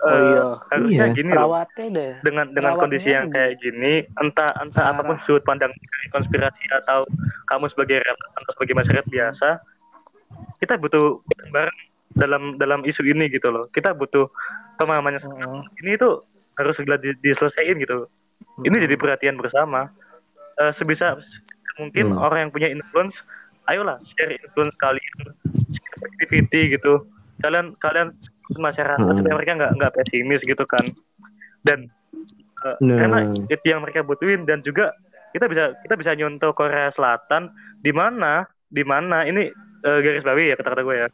[0.00, 0.42] Oh Eh, iya.
[0.72, 1.12] harusnya Iya.
[1.12, 2.12] gini loh deh.
[2.24, 4.96] dengan dengan Perawatnya kondisi yang kayak gini entah entah Parah.
[4.96, 5.72] apa pun sudut pandang
[6.08, 7.04] konspirasi atau
[7.46, 9.48] kamu sebagai atau sebagai masyarakat biasa
[10.56, 11.20] kita butuh
[11.50, 11.78] bareng
[12.10, 14.32] dalam dalam isu ini gitu loh kita butuh
[14.76, 15.68] pemahamannya Mm-mm.
[15.78, 16.08] ini itu
[16.56, 18.08] harus segera di, diselesaikan gitu
[18.62, 19.92] ini jadi perhatian bersama
[20.56, 21.16] Eh, sebisa
[21.76, 22.20] mungkin Hmm.
[22.20, 23.16] orang yang punya influence
[23.64, 25.16] ayolah share influence kalian
[25.72, 27.08] share activity gitu
[27.40, 28.12] kalian kalian
[28.52, 29.16] masyarakat Hmm.
[29.16, 30.84] supaya mereka nggak nggak pesimis gitu kan
[31.62, 31.86] dan
[32.60, 32.98] eh, Nah.
[32.98, 34.92] karena itu yang mereka butuhin dan juga
[35.30, 37.48] kita bisa kita bisa nyontoh Korea Selatan
[37.78, 39.48] di mana di mana ini
[39.80, 41.08] eh, garis bawahi ya kata-kata gue ya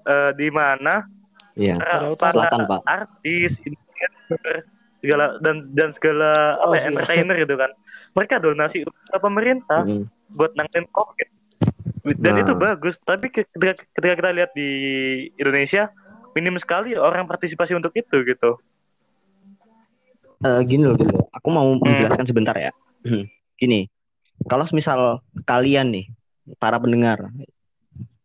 [0.00, 1.04] Eh, di mana
[1.52, 1.76] Iya.
[1.76, 2.80] para, Korea para Selatan, Pak.
[2.86, 4.56] artis influencer,
[4.98, 6.88] segala dan dan segala Oh, apa ya, iya.
[6.88, 7.70] entertainer gitu kan
[8.14, 10.08] mereka donasi ke pemerintah Mm.
[10.32, 11.28] buat nanganin covid
[12.16, 12.40] dan Nah.
[12.40, 14.70] itu bagus tapi ketika, ketika kita lihat di
[15.36, 15.92] Indonesia
[16.38, 18.62] minim sekali orang partisipasi untuk itu gitu
[20.38, 21.26] Eh, gini loh, gini loh.
[21.34, 22.70] Aku mau menjelaskan sebentar ya.
[23.58, 23.90] Gini,
[24.46, 26.14] kalau misal kalian nih,
[26.62, 27.34] para pendengar,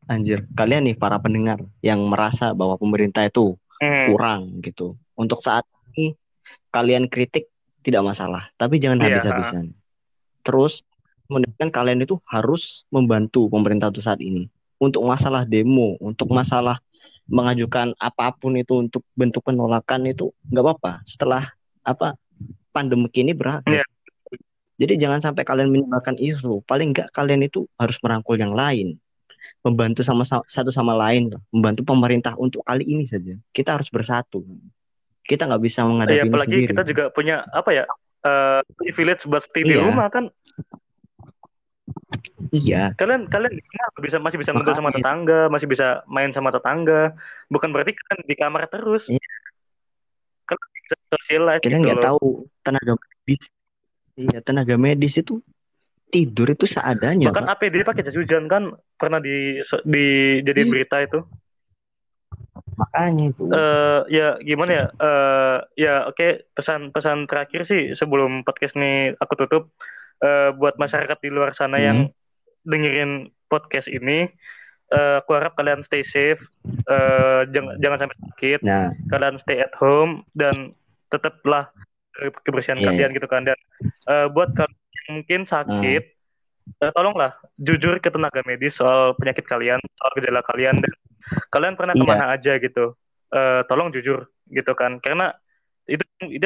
[0.05, 4.13] anjir, kalian nih para pendengar yang merasa bahwa pemerintah itu Hmm.
[4.13, 4.93] kurang gitu.
[5.17, 5.65] Untuk saat
[5.97, 6.13] ini
[6.69, 7.49] kalian kritik
[7.81, 9.73] tidak masalah, tapi jangan Iya, habis-habisan.
[10.45, 10.85] Terus
[11.27, 14.47] menunjukkan kalian itu harus membantu pemerintah untuk saat ini.
[14.77, 16.77] Untuk masalah demo, untuk masalah
[17.25, 20.93] mengajukan apa pun itu untuk bentuk penolakan itu nggak apa-apa.
[21.03, 21.51] Setelah
[21.81, 22.15] apa
[22.69, 23.81] pandemi ini berakhir.
[23.81, 23.85] Iya.
[24.73, 26.65] Jadi jangan sampai kalian meninggalkan isu.
[26.65, 28.97] Paling nggak kalian itu harus merangkul yang lain
[29.63, 33.31] membantu sama satu sama lain, membantu pemerintah untuk kali ini saja.
[33.49, 34.43] Kita harus bersatu.
[35.23, 36.71] kita nggak bisa Ya, menghadapi ini apalagi sendiri.
[36.75, 37.87] kita juga punya apa ya?
[38.23, 39.87] eh privilege buat stay di Iya.
[39.87, 40.27] rumah kan.
[42.51, 43.53] Iya, Kalian kalian
[44.01, 47.15] bisa masih bisa ngobrol sama tetangga, masih bisa main sama tetangga.
[47.47, 49.05] Bukan berarti kalian di kamar terus.
[49.07, 49.31] Iya.
[50.43, 52.03] Kalian bisa socialize kita gitu nggak loh.
[52.03, 52.27] tahu
[52.59, 53.43] tenaga medis.
[54.13, 55.39] Iya, tenaga medis itu
[56.09, 57.53] tidur itu seadanya, Bahkan Pak.
[57.57, 60.05] APD pakai jas hujan kan pernah di di
[60.41, 60.69] jadi Iya.
[60.69, 61.19] berita itu.
[62.73, 63.43] Makanya itu.
[63.49, 64.85] eh ya gimana ya?
[64.91, 69.63] eh ya oke pesan-pesan terakhir sih sebelum podcast ini aku tutup
[70.19, 71.85] eh buat masyarakat di luar sana Hmm.
[71.85, 71.97] yang
[72.63, 73.11] dengerin
[73.47, 74.27] podcast ini
[74.89, 76.37] eh aku harap kalian stay safe
[76.85, 80.69] eh jangan jangan sampai sakit Nah, kalian stay at home dan
[81.09, 81.69] tetaplah
[82.43, 83.41] kebersihan Iya, kalian gitu kan.
[83.43, 83.57] Dan
[84.05, 86.03] eh, buat kalian yang mungkin sakit
[86.79, 90.91] eh, tolonglah jujur ke tenaga medis soal penyakit kalian soal gejala kalian dan
[91.49, 91.99] kalian pernah Iya.
[91.99, 92.85] ke mana aja gitu.
[93.29, 94.99] Eh, tolong jujur gitu kan.
[94.99, 95.33] Karena
[95.85, 96.45] itu itu,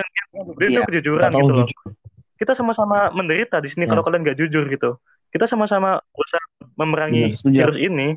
[0.58, 1.68] itu Iya, kejujuran tolong gitu loh.
[1.68, 1.90] jujur.
[2.38, 3.92] kita sama-sama menderita di sini Ya.
[3.92, 5.02] kalau kalian nggak jujur gitu
[5.34, 6.46] kita sama-sama berusaha
[6.78, 7.58] memerangi setuju.
[7.66, 8.08] virus ini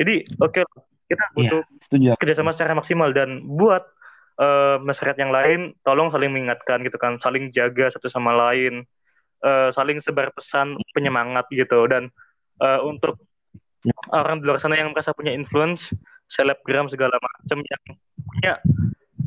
[0.00, 0.60] jadi oke
[1.08, 2.16] kita butuh setuju.
[2.16, 3.84] kerjasama secara maksimal dan buat
[4.40, 8.84] eh, masyarakat yang lain tolong saling mengingatkan gitu kan saling jaga satu sama lain
[9.44, 12.08] eh, saling sebar pesan penyemangat gitu dan
[12.60, 13.20] eh, untuk
[13.82, 13.90] Ya.
[14.14, 15.82] orang di luar sana yang merasa punya influence
[16.30, 17.82] selebgram segala macam yang
[18.14, 18.52] punya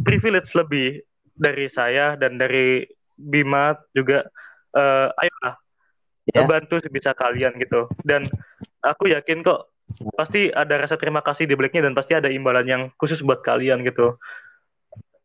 [0.08, 1.04] privilege lebih
[1.36, 2.88] dari saya dan dari
[3.20, 4.24] Bima juga
[4.72, 5.60] eh, ayolah
[6.28, 6.42] Ya.
[6.44, 8.26] bantu sebisa kalian gitu dan
[8.82, 9.70] aku yakin kok
[10.14, 13.82] pasti ada rasa terima kasih di baliknya dan pasti ada imbalan yang khusus buat kalian
[13.82, 14.18] gitu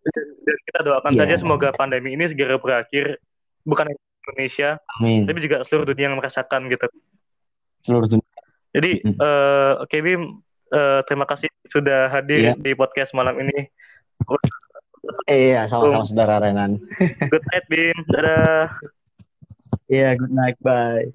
[0.05, 1.21] dan kita doakan Iya.
[1.25, 3.17] saja semoga pandemi ini segera berakhir
[3.63, 5.25] bukan hanya Indonesia Amin.
[5.25, 6.87] tapi juga seluruh dunia yang merasakan gitu
[7.81, 8.29] Seluruh dunia.
[8.71, 9.17] jadi Mm.
[9.17, 10.23] eh, oke Bim
[10.69, 12.53] eh, terima kasih sudah hadir Iya.
[12.55, 13.73] di podcast malam ini
[15.25, 16.77] Iya, sama-sama saudara Renan.
[17.27, 18.69] good night Bim dadah
[19.93, 21.11] Iya, good night, bye.